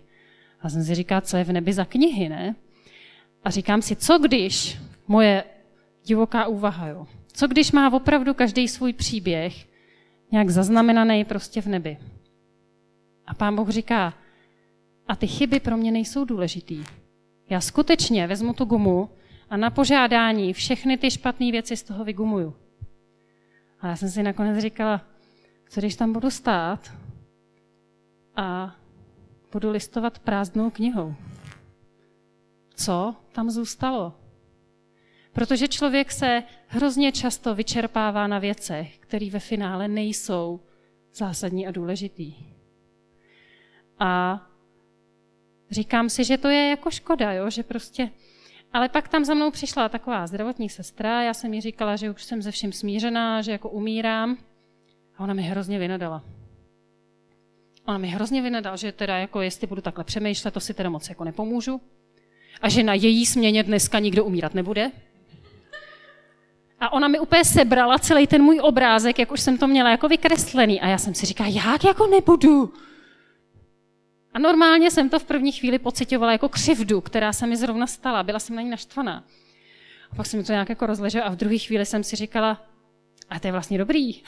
A 0.62 0.70
jsem 0.70 0.84
si 0.84 0.96
říká, 0.96 1.22
co 1.22 1.38
je 1.38 1.44
v 1.44 1.52
nebi 1.52 1.74
za 1.74 1.86
knihy, 1.86 2.30
ne? 2.30 2.56
A 3.44 3.50
říkám 3.50 3.82
si, 3.82 3.96
co 3.96 4.20
když 4.20 4.78
moje 5.08 5.44
divoká 6.06 6.48
úvaha, 6.48 6.88
jo? 6.88 7.08
Co 7.28 7.48
když 7.48 7.72
má 7.72 7.94
opravdu 7.94 8.34
každý 8.34 8.68
svůj 8.68 8.94
příběh 8.94 9.68
nějak 10.32 10.50
zaznamenaný 10.50 11.26
prostě 11.26 11.62
v 11.62 11.66
nebi? 11.66 11.98
A 13.28 13.34
pán 13.34 13.56
Bůh 13.56 13.70
říká, 13.70 14.14
a 15.08 15.16
ty 15.16 15.28
chyby 15.28 15.60
pro 15.60 15.78
mě 15.78 15.92
nejsou 15.92 16.26
důležitý. 16.26 16.84
Já 17.50 17.62
skutečně 17.62 18.28
vezmu 18.28 18.54
tu 18.54 18.66
gumu 18.66 19.10
a 19.50 19.58
na 19.58 19.70
požádání 19.70 20.54
všechny 20.54 20.98
ty 20.98 21.12
špatné 21.12 21.52
věci 21.52 21.78
z 21.78 21.84
toho 21.84 22.04
vygumuju. 22.04 22.54
A 23.82 23.88
já 23.88 23.96
jsem 23.96 24.10
si 24.10 24.24
nakonec 24.24 24.58
říkala, 24.58 25.02
co 25.70 25.82
když 25.82 25.96
tam 25.96 26.14
budu 26.14 26.30
stát 26.32 26.94
a 28.36 28.76
budu 29.52 29.70
listovat 29.70 30.20
prázdnou 30.20 30.70
knihou. 30.70 31.16
Co 32.76 33.16
tam 33.32 33.50
zůstalo? 33.50 34.14
Protože 35.34 35.68
člověk 35.68 36.12
se 36.12 36.44
hrozně 36.68 37.12
často 37.12 37.56
vyčerpává 37.56 38.28
na 38.28 38.40
věcech, 38.40 38.98
které 38.98 39.30
ve 39.30 39.40
finále 39.40 39.88
nejsou 39.88 40.60
zásadní 41.14 41.68
a 41.68 41.72
důležitý. 41.72 42.36
A 44.00 44.42
říkám 45.72 46.10
si, 46.10 46.24
že 46.24 46.38
to 46.38 46.48
je 46.48 46.70
jako 46.70 46.92
škoda, 46.92 47.34
jo? 47.34 47.50
že 47.50 47.64
prostě... 47.64 48.10
Ale 48.74 48.90
pak 48.90 49.08
tam 49.08 49.26
za 49.26 49.34
mnou 49.34 49.52
přišla 49.52 49.90
taková 49.90 50.28
zdravotní 50.28 50.70
sestra, 50.70 51.24
já 51.24 51.34
jsem 51.34 51.54
jí 51.54 51.62
říkala, 51.62 51.96
že 51.96 52.12
už 52.12 52.24
jsem 52.24 52.42
ze 52.42 52.52
vším 52.52 52.74
smířená, 52.74 53.42
že 53.42 53.52
jako 53.52 53.70
umírám. 53.70 54.38
A 55.18 55.24
ona 55.24 55.34
mi 55.34 55.42
hrozně 55.42 55.80
vynadala. 55.80 56.24
Ona 57.90 57.98
mi 57.98 58.08
hrozně 58.08 58.42
vynadala, 58.42 58.76
že 58.76 58.92
teda 58.92 59.18
jako 59.18 59.42
jestli 59.42 59.68
budu 59.68 59.82
takhle 59.82 60.04
přemýšlet, 60.04 60.54
to 60.54 60.60
si 60.60 60.74
teda 60.74 60.90
moc 60.90 61.10
jako 61.10 61.24
nepomůžu. 61.24 61.82
A 62.62 62.70
že 62.70 62.84
na 62.84 62.94
její 62.94 63.26
směně 63.26 63.64
dneska 63.64 64.00
nikdo 64.00 64.26
umírat 64.26 64.54
nebude. 64.54 64.92
A 66.80 66.94
ona 66.94 67.08
mi 67.08 67.20
úplně 67.20 67.46
sebrala 67.46 68.00
celý 68.00 68.28
ten 68.28 68.42
můj 68.42 68.60
obrázek, 68.64 69.20
jak 69.20 69.32
už 69.32 69.42
jsem 69.42 69.58
to 69.58 69.68
měla 69.68 69.90
jako 69.90 70.08
vykreslený. 70.08 70.82
A 70.82 70.88
já 70.88 70.98
jsem 70.98 71.16
si 71.16 71.26
říkala, 71.26 71.50
jak 71.50 71.84
jako 71.84 72.08
nebudu? 72.08 72.74
A 74.34 74.40
normálně 74.40 74.92
jsem 74.92 75.10
to 75.10 75.20
v 75.20 75.24
první 75.24 75.52
chvíli 75.52 75.80
pocitovala 75.80 76.32
jako 76.32 76.50
křivdu, 76.50 77.02
která 77.02 77.34
se 77.34 77.48
mi 77.48 77.58
zrovna 77.58 77.88
stala. 77.88 78.24
Byla 78.24 78.40
jsem 78.40 78.56
na 78.56 78.62
ní 78.62 78.70
naštvaná. 78.70 79.24
A 80.12 80.16
pak 80.16 80.26
jsem 80.26 80.44
to 80.44 80.52
nějak 80.52 80.70
jako 80.70 80.86
rozležela 80.86 81.26
a 81.26 81.30
v 81.30 81.36
druhé 81.36 81.58
chvíli 81.58 81.86
jsem 81.86 82.04
si 82.04 82.16
říkala, 82.16 82.62
a 83.30 83.40
to 83.40 83.48
je 83.48 83.52
vlastně 83.52 83.78
dobrý. 83.78 84.22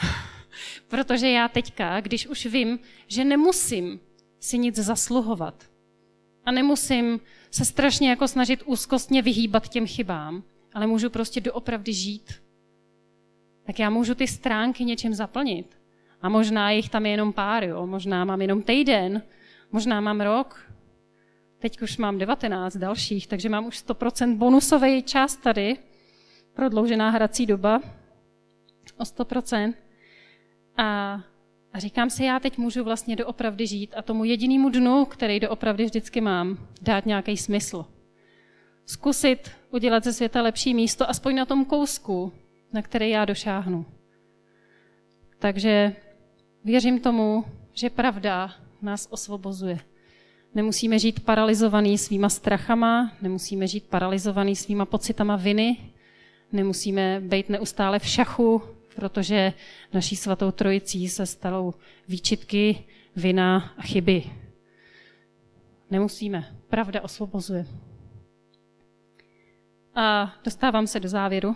Protože 0.87 1.29
já 1.29 1.47
teďka, 1.47 2.01
když 2.01 2.27
už 2.27 2.45
vím, 2.45 2.79
že 3.07 3.23
nemusím 3.23 3.99
si 4.39 4.57
nic 4.57 4.75
zasluhovat 4.75 5.71
a 6.45 6.51
nemusím 6.51 7.19
se 7.51 7.65
strašně 7.65 8.09
jako 8.09 8.27
snažit 8.27 8.63
úzkostně 8.65 9.21
vyhýbat 9.21 9.67
těm 9.67 9.87
chybám, 9.87 10.43
ale 10.73 10.87
můžu 10.87 11.09
prostě 11.09 11.41
doopravdy 11.41 11.93
žít, 11.93 12.41
tak 13.63 13.79
já 13.79 13.89
můžu 13.89 14.15
ty 14.15 14.27
stránky 14.27 14.85
něčím 14.85 15.13
zaplnit. 15.13 15.77
A 16.21 16.29
možná 16.29 16.71
jich 16.71 16.89
tam 16.89 17.05
je 17.05 17.11
jenom 17.11 17.33
pár, 17.33 17.63
jo? 17.63 17.87
možná 17.87 18.25
mám 18.25 18.41
jenom 18.41 18.61
týden, 18.61 19.21
možná 19.71 20.01
mám 20.01 20.21
rok, 20.21 20.71
teď 21.59 21.81
už 21.81 21.97
mám 21.97 22.17
19 22.17 22.77
dalších, 22.77 23.27
takže 23.27 23.49
mám 23.49 23.65
už 23.65 23.85
100% 23.85 24.37
bonusový 24.37 25.03
čas 25.03 25.35
tady, 25.35 25.77
prodloužená 26.53 27.09
hrací 27.09 27.45
doba 27.45 27.81
o 28.97 29.03
100%. 29.03 29.73
A, 30.81 31.21
a 31.73 31.79
říkám 31.79 32.09
si, 32.09 32.23
já 32.23 32.39
teď 32.39 32.57
můžu 32.57 32.83
vlastně 32.83 33.15
doopravdy 33.15 33.67
žít 33.67 33.93
a 33.97 34.01
tomu 34.01 34.23
jedinému 34.23 34.69
dnu, 34.69 35.05
který 35.05 35.39
doopravdy 35.39 35.85
vždycky 35.85 36.21
mám, 36.21 36.57
dát 36.81 37.05
nějaký 37.05 37.37
smysl. 37.37 37.85
Zkusit 38.85 39.51
udělat 39.71 40.03
ze 40.03 40.13
světa 40.13 40.41
lepší 40.41 40.73
místo, 40.73 41.09
aspoň 41.09 41.35
na 41.35 41.45
tom 41.45 41.65
kousku, 41.65 42.33
na 42.73 42.81
který 42.81 43.09
já 43.09 43.25
došáhnu. 43.25 43.85
Takže 45.39 45.95
věřím 46.63 46.99
tomu, 46.99 47.45
že 47.73 47.89
pravda 47.89 48.53
nás 48.81 49.07
osvobozuje. 49.11 49.79
Nemusíme 50.55 50.99
žít 50.99 51.19
paralizovaný 51.19 51.97
svýma 51.97 52.29
strachama, 52.29 53.11
nemusíme 53.21 53.67
žít 53.67 53.87
paralizovaný 53.87 54.55
svýma 54.55 54.85
pocitama 54.85 55.35
viny, 55.35 55.77
nemusíme 56.51 57.21
být 57.23 57.49
neustále 57.49 57.99
v 57.99 58.05
šachu, 58.05 58.61
protože 58.95 59.53
naší 59.93 60.15
svatou 60.15 60.51
trojicí 60.51 61.09
se 61.09 61.25
stalou 61.25 61.73
výčitky, 62.07 62.83
vina 63.15 63.73
a 63.77 63.81
chyby. 63.81 64.23
Nemusíme. 65.91 66.55
Pravda 66.69 67.01
osvobozuje. 67.01 67.65
A 69.95 70.35
dostávám 70.43 70.87
se 70.87 70.99
do 70.99 71.09
závěru. 71.09 71.55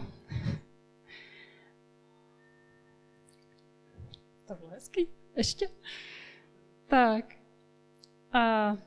To 4.48 4.56
bylo 4.56 4.70
hezký. 4.70 5.08
Ještě. 5.36 5.68
Tak. 6.88 7.36
A 8.34 8.78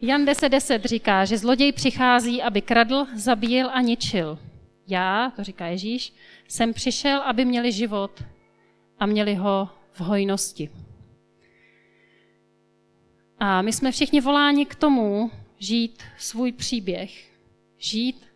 Jan 0.00 0.24
10.10 0.24 0.80
říká, 0.84 1.24
že 1.24 1.38
zloděj 1.38 1.72
přichází, 1.72 2.42
aby 2.42 2.62
kradl, 2.62 3.06
zabíjel 3.16 3.70
a 3.72 3.80
ničil. 3.80 4.38
Já, 4.86 5.32
to 5.36 5.44
říká 5.44 5.66
Ježíš, 5.66 6.12
jsem 6.48 6.72
přišel, 6.72 7.20
aby 7.20 7.44
měli 7.44 7.72
život 7.72 8.24
a 8.98 9.06
měli 9.06 9.34
ho 9.34 9.68
v 9.92 10.00
hojnosti. 10.00 10.70
A 13.38 13.62
my 13.62 13.72
jsme 13.72 13.92
všichni 13.92 14.20
voláni 14.20 14.66
k 14.66 14.74
tomu 14.74 15.30
žít 15.58 16.02
svůj 16.18 16.52
příběh, 16.52 17.30
žít 17.78 18.26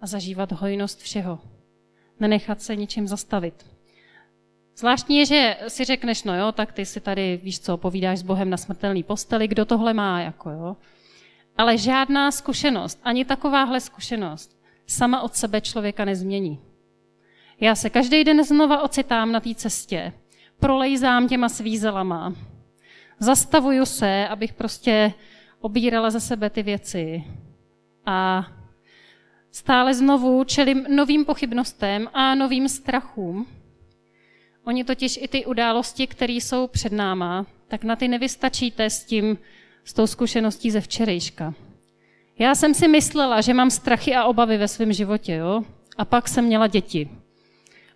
a 0.00 0.06
zažívat 0.06 0.52
hojnost 0.52 1.00
všeho. 1.00 1.38
Nenechat 2.20 2.62
se 2.62 2.76
ničím 2.76 3.08
zastavit. 3.08 3.66
Zvláštní 4.76 5.18
je, 5.18 5.26
že 5.26 5.56
si 5.68 5.84
řekneš, 5.84 6.22
no 6.22 6.38
jo, 6.38 6.52
tak 6.52 6.72
ty 6.72 6.86
si 6.86 7.00
tady, 7.00 7.40
víš 7.42 7.60
co, 7.60 7.76
povídáš 7.76 8.18
s 8.18 8.22
Bohem 8.22 8.50
na 8.50 8.56
smrtelný 8.56 9.02
posteli, 9.02 9.48
kdo 9.48 9.64
tohle 9.64 9.94
má, 9.94 10.20
jako 10.20 10.50
jo. 10.50 10.76
Ale 11.56 11.78
žádná 11.78 12.30
zkušenost, 12.30 13.00
ani 13.02 13.24
takováhle 13.24 13.80
zkušenost, 13.80 14.55
sama 14.86 15.22
od 15.22 15.34
sebe 15.34 15.60
člověka 15.60 16.04
nezmění. 16.04 16.60
Já 17.60 17.74
se 17.74 17.90
každý 17.90 18.24
den 18.24 18.44
znova 18.44 18.82
ocitám 18.82 19.32
na 19.32 19.40
té 19.40 19.54
cestě, 19.54 20.12
prolejzám 20.58 21.28
těma 21.28 21.48
svízelama, 21.48 22.34
zastavuju 23.18 23.86
se, 23.86 24.28
abych 24.28 24.52
prostě 24.52 25.12
obírala 25.60 26.10
ze 26.10 26.20
sebe 26.20 26.50
ty 26.50 26.62
věci 26.62 27.24
a 28.06 28.46
stále 29.50 29.94
znovu 29.94 30.44
čelím 30.44 30.86
novým 30.96 31.24
pochybnostem 31.24 32.08
a 32.12 32.34
novým 32.34 32.68
strachům. 32.68 33.46
Oni 34.64 34.84
totiž 34.84 35.18
i 35.22 35.28
ty 35.28 35.46
události, 35.46 36.06
které 36.06 36.32
jsou 36.32 36.66
před 36.66 36.92
náma, 36.92 37.46
tak 37.68 37.84
na 37.84 37.96
ty 37.96 38.08
nevystačíte 38.08 38.90
s 38.90 39.04
tím, 39.04 39.38
s 39.84 39.92
tou 39.92 40.06
zkušeností 40.06 40.70
ze 40.70 40.80
včerejška. 40.80 41.54
Já 42.38 42.54
jsem 42.54 42.74
si 42.74 42.88
myslela, 42.88 43.40
že 43.40 43.54
mám 43.54 43.70
strachy 43.70 44.14
a 44.14 44.24
obavy 44.24 44.58
ve 44.58 44.68
svém 44.68 44.92
životě, 44.92 45.32
jo? 45.32 45.62
A 45.96 46.04
pak 46.04 46.28
jsem 46.28 46.44
měla 46.44 46.66
děti. 46.66 47.08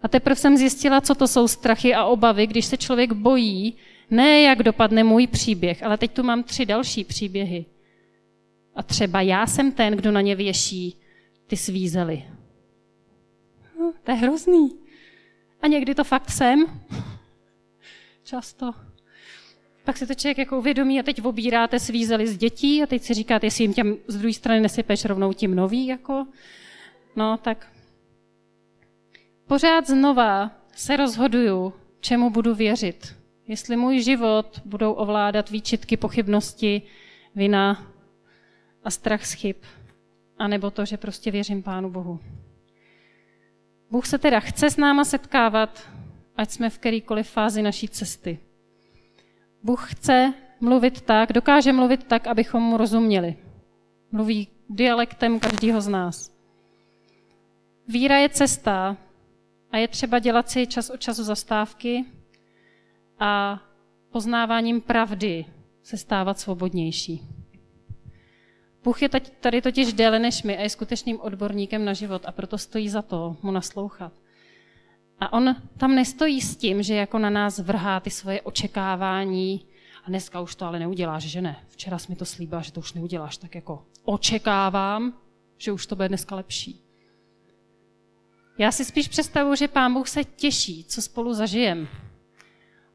A 0.02 0.08
teprve 0.08 0.36
jsem 0.36 0.56
zjistila, 0.56 1.00
co 1.00 1.14
to 1.14 1.28
jsou 1.28 1.48
strachy 1.48 1.94
a 1.94 2.04
obavy, 2.04 2.46
když 2.46 2.66
se 2.66 2.76
člověk 2.76 3.12
bojí, 3.12 3.76
ne 4.10 4.40
jak 4.40 4.62
dopadne 4.62 5.04
můj 5.04 5.26
příběh, 5.26 5.82
ale 5.82 5.98
teď 5.98 6.12
tu 6.12 6.22
mám 6.22 6.42
tři 6.42 6.66
další 6.66 7.04
příběhy. 7.04 7.64
A 8.74 8.82
třeba 8.82 9.20
já 9.20 9.46
jsem 9.46 9.72
ten, 9.72 9.96
kdo 9.96 10.12
na 10.12 10.20
ně 10.20 10.36
věší 10.36 10.96
ty 11.46 11.56
svízely. 11.56 12.24
No, 13.80 13.92
to 14.04 14.10
je 14.10 14.16
hrozný. 14.16 14.70
A 15.62 15.66
někdy 15.66 15.94
to 15.94 16.04
fakt 16.04 16.30
jsem. 16.30 16.64
Často. 18.24 18.74
Pak 19.90 19.96
se 19.96 20.06
to 20.06 20.14
člověk 20.14 20.38
jako 20.38 20.58
uvědomí 20.58 21.00
a 21.00 21.02
teď 21.02 21.24
obíráte 21.24 21.78
svízely 21.78 22.26
z 22.26 22.36
dětí 22.36 22.82
a 22.82 22.86
teď 22.86 23.02
si 23.02 23.14
říkáte, 23.14 23.46
jestli 23.46 23.64
jim 23.64 23.74
těm 23.74 23.96
z 24.06 24.16
druhé 24.16 24.32
strany 24.32 24.60
nesypeš 24.60 25.04
rovnou 25.04 25.32
tím 25.32 25.54
nový, 25.54 25.86
jako. 25.86 26.26
No, 27.16 27.36
tak 27.36 27.66
pořád 29.46 29.86
znova 29.86 30.50
se 30.74 30.96
rozhoduju, 30.96 31.72
čemu 32.00 32.30
budu 32.30 32.54
věřit. 32.54 33.16
Jestli 33.48 33.76
můj 33.76 34.00
život 34.02 34.60
budou 34.64 34.92
ovládat 34.92 35.50
výčitky, 35.50 35.96
pochybnosti, 35.96 36.82
vina 37.34 37.92
a 38.84 38.90
strach 38.90 39.26
z 39.26 39.32
chyb, 39.32 39.56
anebo 40.38 40.70
to, 40.70 40.84
že 40.84 40.96
prostě 40.96 41.30
věřím 41.30 41.62
Pánu 41.62 41.90
Bohu. 41.90 42.20
Bůh 43.90 44.06
se 44.06 44.18
teda 44.18 44.40
chce 44.40 44.70
s 44.70 44.76
náma 44.76 45.04
setkávat, 45.04 45.88
ať 46.36 46.50
jsme 46.50 46.70
v 46.70 46.78
kterýkoliv 46.78 47.30
fázi 47.30 47.62
naší 47.62 47.88
cesty. 47.88 48.38
Bůh 49.62 49.92
chce 49.92 50.34
mluvit 50.60 51.00
tak, 51.00 51.32
dokáže 51.32 51.72
mluvit 51.72 52.04
tak, 52.04 52.26
abychom 52.26 52.62
mu 52.62 52.76
rozuměli. 52.76 53.36
Mluví 54.12 54.48
dialektem 54.68 55.40
každého 55.40 55.80
z 55.80 55.88
nás. 55.88 56.32
Víra 57.88 58.18
je 58.18 58.28
cesta 58.28 58.96
a 59.70 59.76
je 59.76 59.88
třeba 59.88 60.18
dělat 60.18 60.50
si 60.50 60.66
čas 60.66 60.90
od 60.90 61.00
času 61.00 61.24
zastávky 61.24 62.04
a 63.18 63.60
poznáváním 64.10 64.80
pravdy 64.80 65.44
se 65.82 65.96
stávat 65.96 66.38
svobodnější. 66.38 67.22
Bůh 68.84 69.02
je 69.02 69.08
tady 69.40 69.62
totiž 69.62 69.92
déle 69.92 70.18
než 70.18 70.42
my 70.42 70.58
a 70.58 70.60
je 70.60 70.70
skutečným 70.70 71.20
odborníkem 71.20 71.84
na 71.84 71.92
život 71.92 72.22
a 72.26 72.32
proto 72.32 72.58
stojí 72.58 72.88
za 72.88 73.02
to 73.02 73.36
mu 73.42 73.50
naslouchat. 73.50 74.12
A 75.20 75.32
on 75.32 75.56
tam 75.76 75.94
nestojí 75.94 76.40
s 76.40 76.56
tím, 76.56 76.82
že 76.82 76.94
jako 76.94 77.18
na 77.18 77.30
nás 77.30 77.58
vrhá 77.58 78.00
ty 78.00 78.10
svoje 78.10 78.42
očekávání 78.42 79.66
a 80.04 80.08
dneska 80.08 80.40
už 80.40 80.54
to 80.54 80.66
ale 80.66 80.78
neuděláš, 80.78 81.22
že 81.22 81.40
ne. 81.40 81.56
Včera 81.68 81.98
jsi 81.98 82.12
mi 82.12 82.16
to 82.16 82.24
slíbila, 82.24 82.62
že 82.62 82.72
to 82.72 82.80
už 82.80 82.92
neuděláš, 82.92 83.36
tak 83.36 83.54
jako 83.54 83.86
očekávám, 84.04 85.18
že 85.58 85.72
už 85.72 85.86
to 85.86 85.96
bude 85.96 86.08
dneska 86.08 86.36
lepší. 86.36 86.84
Já 88.58 88.72
si 88.72 88.84
spíš 88.84 89.08
představuji, 89.08 89.54
že 89.54 89.68
pán 89.68 89.94
Bůh 89.94 90.08
se 90.08 90.24
těší, 90.24 90.84
co 90.84 91.02
spolu 91.02 91.34
zažijem. 91.34 91.88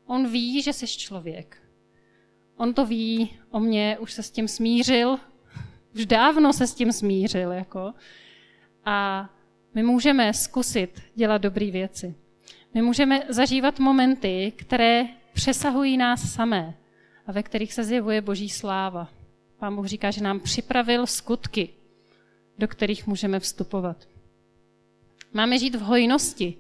On 0.05 0.27
ví, 0.27 0.61
že 0.61 0.73
jsi 0.73 0.87
člověk. 0.87 1.61
On 2.57 2.73
to 2.73 2.85
ví 2.85 3.37
o 3.51 3.59
mě, 3.59 3.97
už 3.99 4.13
se 4.13 4.23
s 4.23 4.31
tím 4.31 4.47
smířil, 4.47 5.17
už 5.95 6.05
dávno 6.05 6.53
se 6.53 6.67
s 6.67 6.73
tím 6.73 6.91
smířil. 6.91 7.51
Jako. 7.51 7.93
A 8.85 9.29
my 9.75 9.83
můžeme 9.83 10.33
zkusit 10.33 11.01
dělat 11.15 11.37
dobré 11.37 11.71
věci. 11.71 12.15
My 12.73 12.81
můžeme 12.81 13.21
zažívat 13.29 13.79
momenty, 13.79 14.53
které 14.55 15.05
přesahují 15.33 15.97
nás 15.97 16.33
samé 16.33 16.73
a 17.27 17.31
ve 17.31 17.43
kterých 17.43 17.73
se 17.73 17.83
zjevuje 17.83 18.21
boží 18.21 18.49
sláva. 18.49 19.09
Pán 19.59 19.75
Bůh 19.75 19.85
říká, 19.85 20.11
že 20.11 20.23
nám 20.23 20.39
připravil 20.39 21.07
skutky, 21.07 21.69
do 22.57 22.67
kterých 22.67 23.07
můžeme 23.07 23.39
vstupovat. 23.39 24.07
Máme 25.33 25.59
žít 25.59 25.75
v 25.75 25.81
hojnosti. 25.81 26.53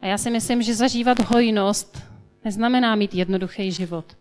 A 0.00 0.06
já 0.06 0.18
si 0.18 0.30
myslím, 0.30 0.62
že 0.62 0.74
zažívat 0.74 1.18
hojnost 1.20 2.02
neznamená 2.44 2.94
mít 2.94 3.14
jednoduchý 3.14 3.72
život. 3.72 4.16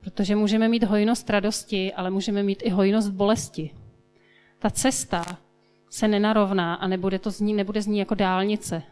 Protože 0.00 0.36
můžeme 0.36 0.68
mít 0.68 0.84
hojnost 0.84 1.30
radosti, 1.30 1.92
ale 1.92 2.10
můžeme 2.10 2.42
mít 2.42 2.62
i 2.62 2.70
hojnost 2.70 3.10
bolesti. 3.10 3.70
Ta 4.58 4.70
cesta 4.70 5.38
se 5.90 6.08
nenarovná 6.08 6.74
a 6.74 6.86
nebude, 6.86 7.18
to 7.18 7.30
zní, 7.30 7.54
nebude 7.54 7.82
zní 7.82 7.98
jako 7.98 8.14
dálnice. 8.14 8.82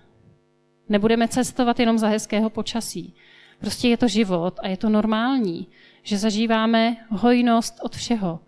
Nebudeme 0.89 1.29
cestovat 1.29 1.81
jenom 1.81 1.99
za 1.99 2.09
hezkého 2.09 2.51
počasí. 2.51 3.15
Prostě 3.61 3.89
je 3.89 3.97
to 3.97 4.09
život 4.09 4.61
a 4.63 4.69
je 4.69 4.77
to 4.77 4.89
normální, 4.89 5.69
že 6.03 6.19
zažíváme 6.19 6.97
hojnost 7.09 7.79
od 7.83 7.97
všeho. 7.97 8.41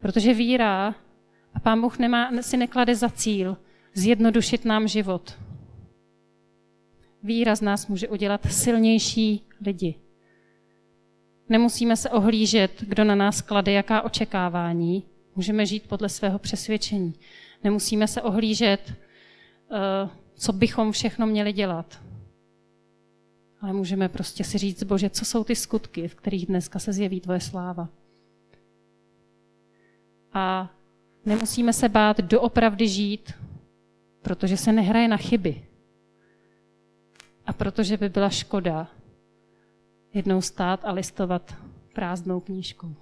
Protože 0.00 0.34
víra 0.34 0.94
a 1.54 1.60
Pán 1.60 1.80
Bůh 1.80 1.98
nemá, 1.98 2.30
si 2.40 2.56
neklade 2.56 2.96
za 2.96 3.08
cíl 3.08 3.56
zjednodušit 3.94 4.64
nám 4.64 4.88
život. 4.88 5.38
Víra 7.22 7.54
z 7.54 7.60
nás 7.60 7.86
může 7.86 8.08
udělat 8.08 8.40
silnější 8.50 9.44
lidi. 9.66 9.94
Nemusíme 11.48 11.96
se 11.96 12.10
ohlížet, 12.10 12.70
kdo 12.80 13.04
na 13.04 13.14
nás 13.14 13.40
klade 13.40 13.72
jaká 13.72 14.02
očekávání. 14.02 15.02
Můžeme 15.36 15.66
žít 15.66 15.88
podle 15.88 16.08
svého 16.08 16.38
přesvědčení. 16.38 17.14
Nemusíme 17.64 18.08
se 18.08 18.22
ohlížet, 18.22 18.92
eh, 18.92 20.08
co 20.34 20.52
bychom 20.52 20.92
všechno 20.92 21.26
měli 21.26 21.52
dělat. 21.52 22.02
Ale 23.60 23.72
můžeme 23.72 24.08
prostě 24.08 24.44
si 24.44 24.58
říct, 24.58 24.82
Bože, 24.82 25.10
co 25.10 25.24
jsou 25.24 25.44
ty 25.44 25.56
skutky, 25.56 26.08
v 26.08 26.14
kterých 26.14 26.46
dneska 26.46 26.78
se 26.78 26.92
zjeví 26.92 27.20
tvoje 27.20 27.40
sláva. 27.40 27.88
A 30.32 30.70
nemusíme 31.24 31.72
se 31.72 31.88
bát 31.88 32.20
doopravdy 32.20 32.88
žít, 32.88 33.32
protože 34.22 34.56
se 34.56 34.72
nehraje 34.72 35.08
na 35.08 35.16
chyby. 35.16 35.64
A 37.46 37.52
protože 37.52 37.96
by 37.96 38.08
byla 38.08 38.30
škoda 38.30 38.88
jednou 40.14 40.40
stát 40.40 40.80
a 40.84 40.92
listovat 40.92 41.54
prázdnou 41.94 42.40
knížkou. 42.40 42.94